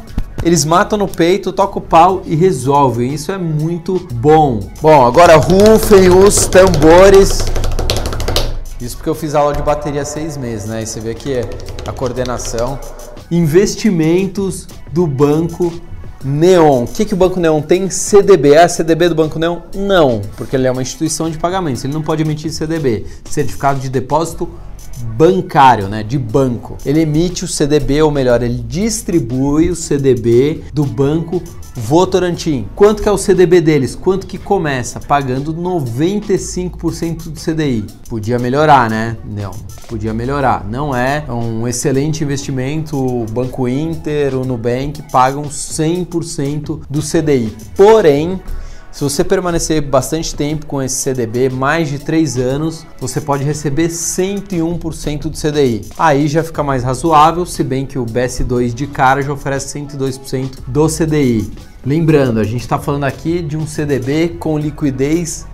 eles 0.42 0.64
matam 0.64 0.99
no 0.99 1.06
peito, 1.09 1.52
tocam 1.52 1.78
o 1.78 1.80
pau 1.80 2.23
e 2.26 2.35
resolvem. 2.35 3.14
Isso 3.14 3.30
é 3.33 3.38
muito 3.38 4.04
bom. 4.14 4.59
Bom, 4.83 5.06
agora 5.06 5.37
rufem 5.37 6.11
os 6.11 6.47
tambores. 6.47 7.44
Isso 8.85 8.97
porque 8.97 9.09
eu 9.09 9.14
fiz 9.14 9.35
aula 9.35 9.55
de 9.55 9.62
bateria 9.62 10.03
há 10.03 10.05
seis 10.05 10.37
meses, 10.37 10.69
né? 10.69 10.83
E 10.83 10.87
você 10.87 11.00
vê 11.00 11.14
que 11.14 11.41
a 11.87 11.93
coordenação. 11.93 12.79
Investimentos 13.31 14.69
do 14.93 15.07
Banco 15.07 15.73
Neon. 16.23 16.85
O 16.85 16.87
que, 16.87 17.07
que 17.07 17.14
o 17.14 17.17
Banco 17.17 17.41
Neon 17.41 17.62
tem? 17.62 17.88
CDB. 17.88 18.53
É 18.53 18.69
CDB 18.69 19.09
do 19.09 19.14
Banco 19.14 19.38
Neon? 19.38 19.61
Não, 19.75 20.21
porque 20.37 20.55
ele 20.55 20.67
é 20.67 20.71
uma 20.71 20.83
instituição 20.83 21.31
de 21.31 21.38
pagamentos. 21.38 21.83
Ele 21.83 21.95
não 21.95 22.03
pode 22.03 22.23
emitir 22.23 22.53
CDB, 22.53 23.07
Certificado 23.25 23.81
de 23.81 23.88
Depósito 23.88 24.50
bancário, 25.04 25.88
né, 25.88 26.02
de 26.02 26.18
banco. 26.18 26.76
Ele 26.84 27.00
emite 27.00 27.44
o 27.44 27.49
CDB, 27.49 28.02
ou 28.02 28.11
melhor, 28.11 28.42
ele 28.42 28.64
distribui 28.66 29.70
o 29.70 29.76
CDB 29.76 30.64
do 30.73 30.84
banco 30.84 31.42
Votorantim. 31.76 32.68
Quanto 32.76 33.02
que 33.02 33.08
é 33.08 33.12
o 33.12 33.18
CDB 33.18 33.61
deles? 33.61 33.96
Quanto 33.96 34.28
que 34.28 34.38
começa? 34.38 35.00
Pagando 35.00 35.52
95% 35.52 37.30
do 37.30 37.40
CDI. 37.40 37.84
Podia 38.08 38.38
melhorar, 38.38 38.88
né? 38.88 39.16
Não, 39.25 39.50
podia 39.88 40.14
melhorar. 40.14 40.64
Não 40.64 40.94
é 40.94 41.25
um 41.28 41.66
excelente 41.66 42.23
investimento. 42.23 42.96
O 42.96 43.26
Banco 43.26 43.66
Inter, 43.66 44.37
o 44.37 44.44
Nubank 44.44 45.02
pagam 45.11 45.42
100% 45.42 46.82
do 46.88 47.00
CDI. 47.00 47.52
Porém, 47.76 48.40
se 48.94 49.02
você 49.02 49.24
permanecer 49.24 49.82
bastante 49.82 50.32
tempo 50.36 50.66
com 50.66 50.80
esse 50.80 50.94
CDB, 50.94 51.48
mais 51.48 51.88
de 51.88 51.98
3 51.98 52.38
anos, 52.38 52.86
você 53.00 53.20
pode 53.20 53.42
receber 53.42 53.88
101% 53.88 55.22
do 55.22 55.36
CDI. 55.36 55.80
Aí 55.98 56.28
já 56.28 56.44
fica 56.44 56.62
mais 56.62 56.84
razoável, 56.84 57.44
se 57.44 57.64
bem 57.64 57.86
que 57.86 57.98
o 57.98 58.06
BS2 58.06 58.72
de 58.72 58.86
cara 58.86 59.20
já 59.20 59.32
oferece 59.32 59.80
102% 59.80 60.60
do 60.68 60.86
CDI. 60.86 61.50
Lembrando, 61.84 62.38
a 62.38 62.44
gente 62.44 62.60
está 62.60 62.78
falando 62.78 63.02
aqui 63.02 63.42
de 63.42 63.56
um 63.56 63.66
CDB 63.66 64.36
com 64.38 64.56
liquidez 64.56 65.44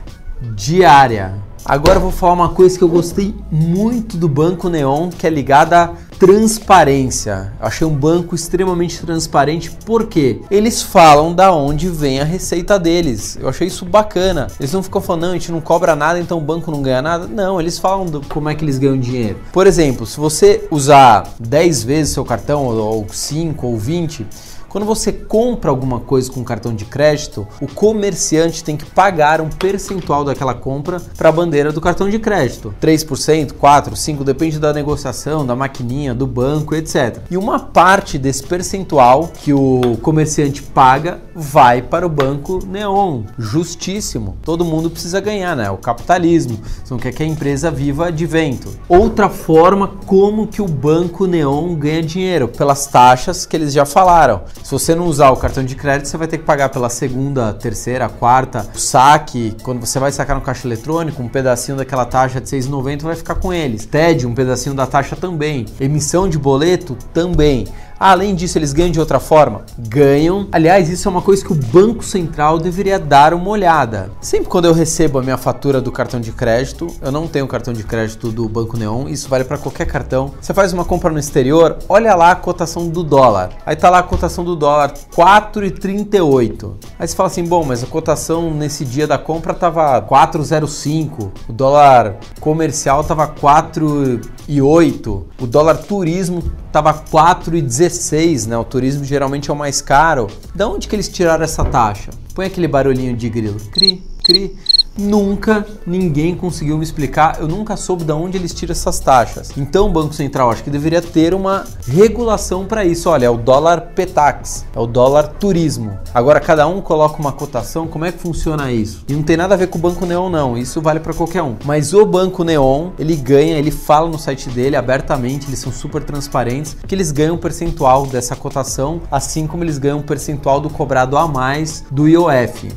diária. 0.54 1.49
Agora 1.64 1.96
eu 1.96 2.00
vou 2.00 2.10
falar 2.10 2.32
uma 2.32 2.48
coisa 2.48 2.76
que 2.76 2.82
eu 2.82 2.88
gostei 2.88 3.34
muito 3.50 4.16
do 4.16 4.28
Banco 4.28 4.68
Neon, 4.68 5.10
que 5.10 5.26
é 5.26 5.30
ligada 5.30 5.82
à 5.82 5.90
transparência. 6.18 7.52
Eu 7.60 7.66
achei 7.66 7.86
um 7.86 7.94
banco 7.94 8.34
extremamente 8.34 9.00
transparente 9.00 9.70
porque 9.84 10.40
eles 10.50 10.82
falam 10.82 11.34
da 11.34 11.52
onde 11.52 11.88
vem 11.88 12.20
a 12.20 12.24
receita 12.24 12.78
deles. 12.78 13.38
Eu 13.40 13.48
achei 13.48 13.66
isso 13.66 13.84
bacana. 13.84 14.48
Eles 14.58 14.72
não 14.72 14.82
ficam 14.82 15.00
falando, 15.00 15.22
não, 15.22 15.30
a 15.30 15.34
gente 15.34 15.52
não 15.52 15.60
cobra 15.60 15.94
nada, 15.94 16.18
então 16.18 16.38
o 16.38 16.40
banco 16.40 16.70
não 16.70 16.82
ganha 16.82 17.02
nada. 17.02 17.26
Não, 17.26 17.60
eles 17.60 17.78
falam 17.78 18.06
do, 18.06 18.20
como 18.26 18.48
é 18.48 18.54
que 18.54 18.64
eles 18.64 18.78
ganham 18.78 18.98
dinheiro. 18.98 19.38
Por 19.52 19.66
exemplo, 19.66 20.06
se 20.06 20.18
você 20.18 20.66
usar 20.70 21.28
10 21.38 21.84
vezes 21.84 22.14
seu 22.14 22.24
cartão, 22.24 22.64
ou 22.64 23.06
5 23.10 23.66
ou 23.66 23.76
20, 23.76 24.26
quando 24.70 24.86
você 24.86 25.12
compra 25.12 25.68
alguma 25.68 25.98
coisa 25.98 26.30
com 26.30 26.44
cartão 26.44 26.72
de 26.72 26.84
crédito, 26.84 27.46
o 27.60 27.66
comerciante 27.66 28.62
tem 28.62 28.76
que 28.76 28.84
pagar 28.84 29.40
um 29.40 29.50
percentual 29.50 30.24
daquela 30.24 30.54
compra 30.54 31.02
para 31.18 31.28
a 31.28 31.32
bandeira 31.32 31.72
do 31.72 31.80
cartão 31.80 32.08
de 32.08 32.20
crédito. 32.20 32.72
3%, 32.80 33.52
4%, 33.52 33.94
5%, 33.94 34.22
depende 34.22 34.60
da 34.60 34.72
negociação, 34.72 35.44
da 35.44 35.56
maquininha, 35.56 36.14
do 36.14 36.24
banco, 36.24 36.76
etc. 36.76 37.18
E 37.28 37.36
uma 37.36 37.58
parte 37.58 38.16
desse 38.16 38.44
percentual 38.44 39.32
que 39.42 39.52
o 39.52 39.98
comerciante 40.02 40.62
paga 40.62 41.20
vai 41.34 41.82
para 41.82 42.06
o 42.06 42.08
banco 42.08 42.64
Neon. 42.64 43.24
Justíssimo. 43.36 44.36
Todo 44.44 44.64
mundo 44.64 44.88
precisa 44.88 45.18
ganhar, 45.18 45.56
né? 45.56 45.68
O 45.68 45.78
capitalismo. 45.78 46.60
Você 46.62 46.94
não 46.94 47.00
quer 47.00 47.12
que 47.12 47.24
a 47.24 47.26
empresa 47.26 47.72
viva 47.72 48.12
de 48.12 48.24
vento. 48.24 48.68
Outra 48.88 49.28
forma 49.28 49.88
como 50.06 50.46
que 50.46 50.62
o 50.62 50.68
banco 50.68 51.26
Neon 51.26 51.74
ganha 51.74 52.04
dinheiro 52.04 52.46
pelas 52.46 52.86
taxas 52.86 53.44
que 53.44 53.56
eles 53.56 53.72
já 53.72 53.84
falaram. 53.84 54.42
Se 54.62 54.70
você 54.70 54.94
não 54.94 55.06
usar 55.06 55.30
o 55.30 55.36
cartão 55.36 55.64
de 55.64 55.74
crédito, 55.74 56.08
você 56.08 56.16
vai 56.16 56.28
ter 56.28 56.38
que 56.38 56.44
pagar 56.44 56.68
pela 56.68 56.88
segunda, 56.88 57.52
terceira, 57.52 58.08
quarta, 58.08 58.66
o 58.74 58.78
saque. 58.78 59.56
Quando 59.62 59.80
você 59.80 59.98
vai 59.98 60.12
sacar 60.12 60.36
no 60.36 60.42
caixa 60.42 60.66
eletrônico, 60.66 61.22
um 61.22 61.28
pedacinho 61.28 61.76
daquela 61.76 62.04
taxa 62.04 62.40
de 62.40 62.48
6,90 62.48 63.02
vai 63.02 63.16
ficar 63.16 63.34
com 63.34 63.52
eles. 63.52 63.84
TED, 63.86 64.26
um 64.26 64.34
pedacinho 64.34 64.74
da 64.74 64.86
taxa 64.86 65.16
também. 65.16 65.66
Emissão 65.80 66.28
de 66.28 66.38
boleto 66.38 66.96
também. 67.12 67.66
Além 68.00 68.34
disso, 68.34 68.56
eles 68.56 68.72
ganham 68.72 68.90
de 68.90 68.98
outra 68.98 69.20
forma? 69.20 69.60
Ganham. 69.78 70.48
Aliás, 70.50 70.88
isso 70.88 71.06
é 71.06 71.10
uma 71.10 71.20
coisa 71.20 71.44
que 71.44 71.52
o 71.52 71.54
Banco 71.54 72.02
Central 72.02 72.58
deveria 72.58 72.98
dar 72.98 73.34
uma 73.34 73.50
olhada. 73.50 74.10
Sempre 74.22 74.48
quando 74.48 74.64
eu 74.64 74.72
recebo 74.72 75.18
a 75.18 75.22
minha 75.22 75.36
fatura 75.36 75.82
do 75.82 75.92
cartão 75.92 76.18
de 76.18 76.32
crédito, 76.32 76.86
eu 77.02 77.12
não 77.12 77.28
tenho 77.28 77.46
cartão 77.46 77.74
de 77.74 77.84
crédito 77.84 78.32
do 78.32 78.48
Banco 78.48 78.78
Neon, 78.78 79.06
isso 79.06 79.28
vale 79.28 79.44
para 79.44 79.58
qualquer 79.58 79.84
cartão. 79.84 80.32
Você 80.40 80.54
faz 80.54 80.72
uma 80.72 80.82
compra 80.82 81.10
no 81.10 81.18
exterior, 81.18 81.76
olha 81.90 82.14
lá 82.14 82.30
a 82.30 82.36
cotação 82.36 82.88
do 82.88 83.04
dólar. 83.04 83.50
Aí 83.66 83.76
tá 83.76 83.90
lá 83.90 83.98
a 83.98 84.02
cotação 84.02 84.44
do 84.44 84.56
dólar 84.56 84.94
4,38. 85.14 86.72
Aí 86.98 87.06
você 87.06 87.14
fala 87.14 87.26
assim: 87.26 87.44
"Bom, 87.44 87.64
mas 87.64 87.84
a 87.84 87.86
cotação 87.86 88.50
nesse 88.50 88.82
dia 88.82 89.06
da 89.06 89.18
compra 89.18 89.52
tava 89.52 90.00
4,05. 90.00 91.30
O 91.46 91.52
dólar 91.52 92.16
comercial 92.40 93.04
tava 93.04 93.28
4,8. 93.28 95.22
O 95.38 95.46
dólar 95.46 95.76
turismo 95.76 96.42
tava 96.72 96.94
4,16, 96.94 98.46
né? 98.46 98.56
O 98.56 98.64
turismo 98.64 99.04
geralmente 99.04 99.50
é 99.50 99.52
o 99.52 99.56
mais 99.56 99.80
caro. 99.80 100.28
Da 100.54 100.68
onde 100.68 100.88
que 100.88 100.94
eles 100.94 101.08
tiraram 101.08 101.44
essa 101.44 101.64
taxa? 101.64 102.10
Põe 102.34 102.46
aquele 102.46 102.68
barulhinho 102.68 103.16
de 103.16 103.28
grilo. 103.28 103.60
Cri, 103.72 104.02
cri. 104.22 104.56
Nunca 105.00 105.66
ninguém 105.86 106.34
conseguiu 106.34 106.76
me 106.76 106.84
explicar, 106.84 107.38
eu 107.40 107.48
nunca 107.48 107.76
soube 107.76 108.04
de 108.04 108.12
onde 108.12 108.36
eles 108.36 108.52
tiram 108.52 108.72
essas 108.72 109.00
taxas. 109.00 109.50
Então 109.56 109.88
o 109.88 109.90
Banco 109.90 110.12
Central 110.12 110.50
acho 110.50 110.62
que 110.62 110.70
deveria 110.70 111.00
ter 111.00 111.32
uma 111.32 111.64
regulação 111.86 112.66
para 112.66 112.84
isso. 112.84 113.08
Olha, 113.08 113.26
é 113.26 113.30
o 113.30 113.38
dólar 113.38 113.92
Petax, 113.94 114.66
é 114.74 114.78
o 114.78 114.86
dólar 114.86 115.28
turismo. 115.28 115.98
Agora 116.12 116.38
cada 116.38 116.66
um 116.66 116.82
coloca 116.82 117.18
uma 117.18 117.32
cotação, 117.32 117.86
como 117.86 118.04
é 118.04 118.12
que 118.12 118.18
funciona 118.18 118.70
isso? 118.70 119.04
E 119.08 119.14
não 119.14 119.22
tem 119.22 119.36
nada 119.36 119.54
a 119.54 119.56
ver 119.56 119.68
com 119.68 119.78
o 119.78 119.80
Banco 119.80 120.04
Neon 120.04 120.28
não, 120.28 120.58
isso 120.58 120.80
vale 120.82 121.00
para 121.00 121.14
qualquer 121.14 121.42
um. 121.42 121.56
Mas 121.64 121.94
o 121.94 122.04
Banco 122.04 122.44
Neon, 122.44 122.90
ele 122.98 123.16
ganha, 123.16 123.56
ele 123.56 123.70
fala 123.70 124.08
no 124.08 124.18
site 124.18 124.50
dele 124.50 124.76
abertamente, 124.76 125.46
eles 125.46 125.60
são 125.60 125.72
super 125.72 126.02
transparentes, 126.02 126.76
que 126.86 126.94
eles 126.94 127.10
ganham 127.10 127.36
um 127.36 127.38
percentual 127.38 128.06
dessa 128.06 128.36
cotação, 128.36 129.00
assim 129.10 129.46
como 129.46 129.64
eles 129.64 129.78
ganham 129.78 129.98
um 129.98 130.02
percentual 130.02 130.60
do 130.60 130.68
cobrado 130.68 131.16
a 131.16 131.26
mais 131.26 131.84
do 131.90 132.06
IOF. 132.06 132.68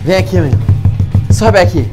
Vem 0.00 0.16
aqui, 0.16 0.40
meu. 0.40 0.73
Sobe 1.34 1.58
aqui. 1.58 1.84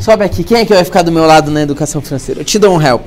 Sobe 0.00 0.24
aqui. 0.24 0.42
Quem 0.42 0.56
é 0.56 0.64
que 0.64 0.74
vai 0.74 0.82
ficar 0.82 1.02
do 1.02 1.12
meu 1.12 1.24
lado 1.24 1.52
na 1.52 1.62
educação 1.62 2.02
financeira? 2.02 2.40
Eu 2.40 2.44
te 2.44 2.58
dou 2.58 2.76
um 2.76 2.82
help. 2.82 3.06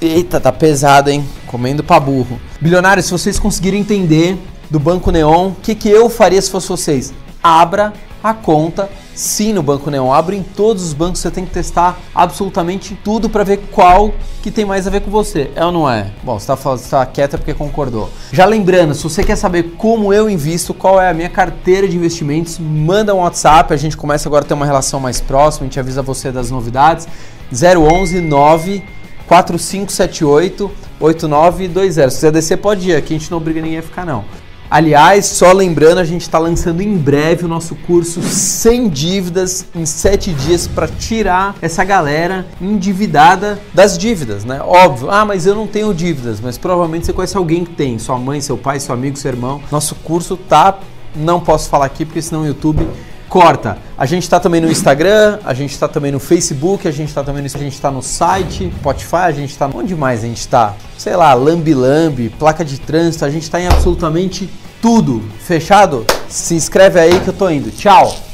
Eita, 0.00 0.40
tá 0.40 0.50
pesado, 0.50 1.10
hein? 1.10 1.22
Comendo 1.46 1.84
pra 1.84 2.00
burro. 2.00 2.40
Bilionários, 2.62 3.04
se 3.04 3.12
vocês 3.12 3.38
conseguirem 3.38 3.80
entender 3.80 4.38
do 4.70 4.80
Banco 4.80 5.10
Neon, 5.10 5.48
o 5.48 5.56
que, 5.62 5.74
que 5.74 5.90
eu 5.90 6.08
faria 6.08 6.40
se 6.40 6.50
fosse 6.50 6.68
vocês? 6.68 7.12
Abra 7.42 7.92
a 8.22 8.34
conta 8.34 8.88
sim 9.14 9.52
no 9.52 9.62
Banco 9.62 9.90
Neon. 9.90 10.12
Abre 10.12 10.36
em 10.36 10.42
todos 10.42 10.82
os 10.84 10.92
bancos, 10.92 11.20
você 11.20 11.30
tem 11.30 11.44
que 11.44 11.50
testar 11.50 11.98
absolutamente 12.14 12.94
tudo 13.02 13.28
para 13.28 13.42
ver 13.42 13.58
qual 13.72 14.12
que 14.42 14.50
tem 14.50 14.64
mais 14.64 14.86
a 14.86 14.90
ver 14.90 15.00
com 15.00 15.10
você. 15.10 15.50
É 15.56 15.64
ou 15.64 15.72
não 15.72 15.90
é? 15.90 16.10
Bom, 16.22 16.38
você 16.38 16.52
está 16.52 16.76
tá 16.98 17.06
quieta 17.06 17.38
porque 17.38 17.54
concordou. 17.54 18.10
Já 18.32 18.44
lembrando, 18.44 18.94
se 18.94 19.02
você 19.02 19.24
quer 19.24 19.36
saber 19.36 19.74
como 19.76 20.12
eu 20.12 20.28
invisto, 20.28 20.74
qual 20.74 21.00
é 21.00 21.08
a 21.08 21.14
minha 21.14 21.28
carteira 21.28 21.88
de 21.88 21.96
investimentos, 21.96 22.58
manda 22.58 23.14
um 23.14 23.18
WhatsApp, 23.18 23.72
a 23.72 23.76
gente 23.76 23.96
começa 23.96 24.28
agora 24.28 24.44
a 24.44 24.48
ter 24.48 24.54
uma 24.54 24.66
relação 24.66 25.00
mais 25.00 25.20
próxima, 25.20 25.64
a 25.64 25.68
gente 25.68 25.80
avisa 25.80 26.02
você 26.02 26.30
das 26.30 26.50
novidades. 26.50 27.08
011 27.52 28.20
9 28.20 28.82
4578 29.26 30.70
8920. 31.00 32.10
Se 32.10 32.16
quiser 32.16 32.32
descer, 32.32 32.56
pode 32.58 32.90
ir. 32.90 32.96
Aqui 32.96 33.14
a 33.14 33.18
gente 33.18 33.30
não 33.30 33.38
obriga 33.38 33.60
ninguém 33.60 33.78
a 33.78 33.82
ficar, 33.82 34.04
não. 34.04 34.24
Aliás, 34.68 35.26
só 35.26 35.52
lembrando, 35.52 35.98
a 35.98 36.04
gente 36.04 36.22
está 36.22 36.38
lançando 36.38 36.80
em 36.80 36.96
breve 36.96 37.44
o 37.44 37.48
nosso 37.48 37.74
curso 37.74 38.20
sem 38.22 38.88
dívidas 38.88 39.64
em 39.74 39.86
7 39.86 40.32
dias 40.32 40.66
para 40.66 40.88
tirar 40.88 41.54
essa 41.62 41.84
galera 41.84 42.46
endividada 42.60 43.60
das 43.72 43.96
dívidas, 43.96 44.44
né? 44.44 44.60
Óbvio, 44.60 45.10
ah, 45.10 45.24
mas 45.24 45.46
eu 45.46 45.54
não 45.54 45.66
tenho 45.66 45.94
dívidas, 45.94 46.40
mas 46.40 46.58
provavelmente 46.58 47.06
você 47.06 47.12
conhece 47.12 47.36
alguém 47.36 47.64
que 47.64 47.72
tem, 47.74 47.98
sua 47.98 48.18
mãe, 48.18 48.40
seu 48.40 48.58
pai, 48.58 48.80
seu 48.80 48.94
amigo, 48.94 49.16
seu 49.16 49.30
irmão. 49.30 49.60
Nosso 49.70 49.94
curso 49.96 50.36
tá, 50.36 50.78
não 51.14 51.40
posso 51.40 51.68
falar 51.68 51.86
aqui 51.86 52.04
porque 52.04 52.20
senão 52.20 52.42
o 52.42 52.46
YouTube 52.46 52.86
corta. 53.28 53.78
A 53.96 54.06
gente 54.06 54.22
está 54.22 54.38
também 54.38 54.60
no 54.60 54.70
Instagram, 54.70 55.38
a 55.44 55.54
gente 55.54 55.72
está 55.72 55.88
também 55.88 56.12
no 56.12 56.20
Facebook, 56.20 56.86
a 56.86 56.90
gente 56.90 57.08
está 57.08 57.22
também 57.22 57.42
no, 57.42 57.46
a 57.46 57.58
gente 57.58 57.74
está 57.74 57.90
no 57.90 58.02
site, 58.02 58.72
Spotify, 58.78 59.16
a 59.16 59.32
gente 59.32 59.50
está 59.50 59.70
onde 59.72 59.94
mais 59.94 60.24
a 60.24 60.26
gente 60.26 60.40
está? 60.40 60.74
Sei 60.98 61.14
lá, 61.16 61.32
Lambi 61.34 61.74
Lambi, 61.74 62.28
placa 62.28 62.64
de 62.64 62.78
trânsito, 62.78 63.24
a 63.24 63.30
gente 63.30 63.42
está 63.42 63.60
em 63.60 63.66
absolutamente 63.66 64.48
tudo. 64.80 65.22
Fechado? 65.40 66.04
Se 66.28 66.54
inscreve 66.54 66.98
aí 66.98 67.20
que 67.20 67.28
eu 67.28 67.34
tô 67.34 67.48
indo. 67.50 67.70
Tchau. 67.70 68.25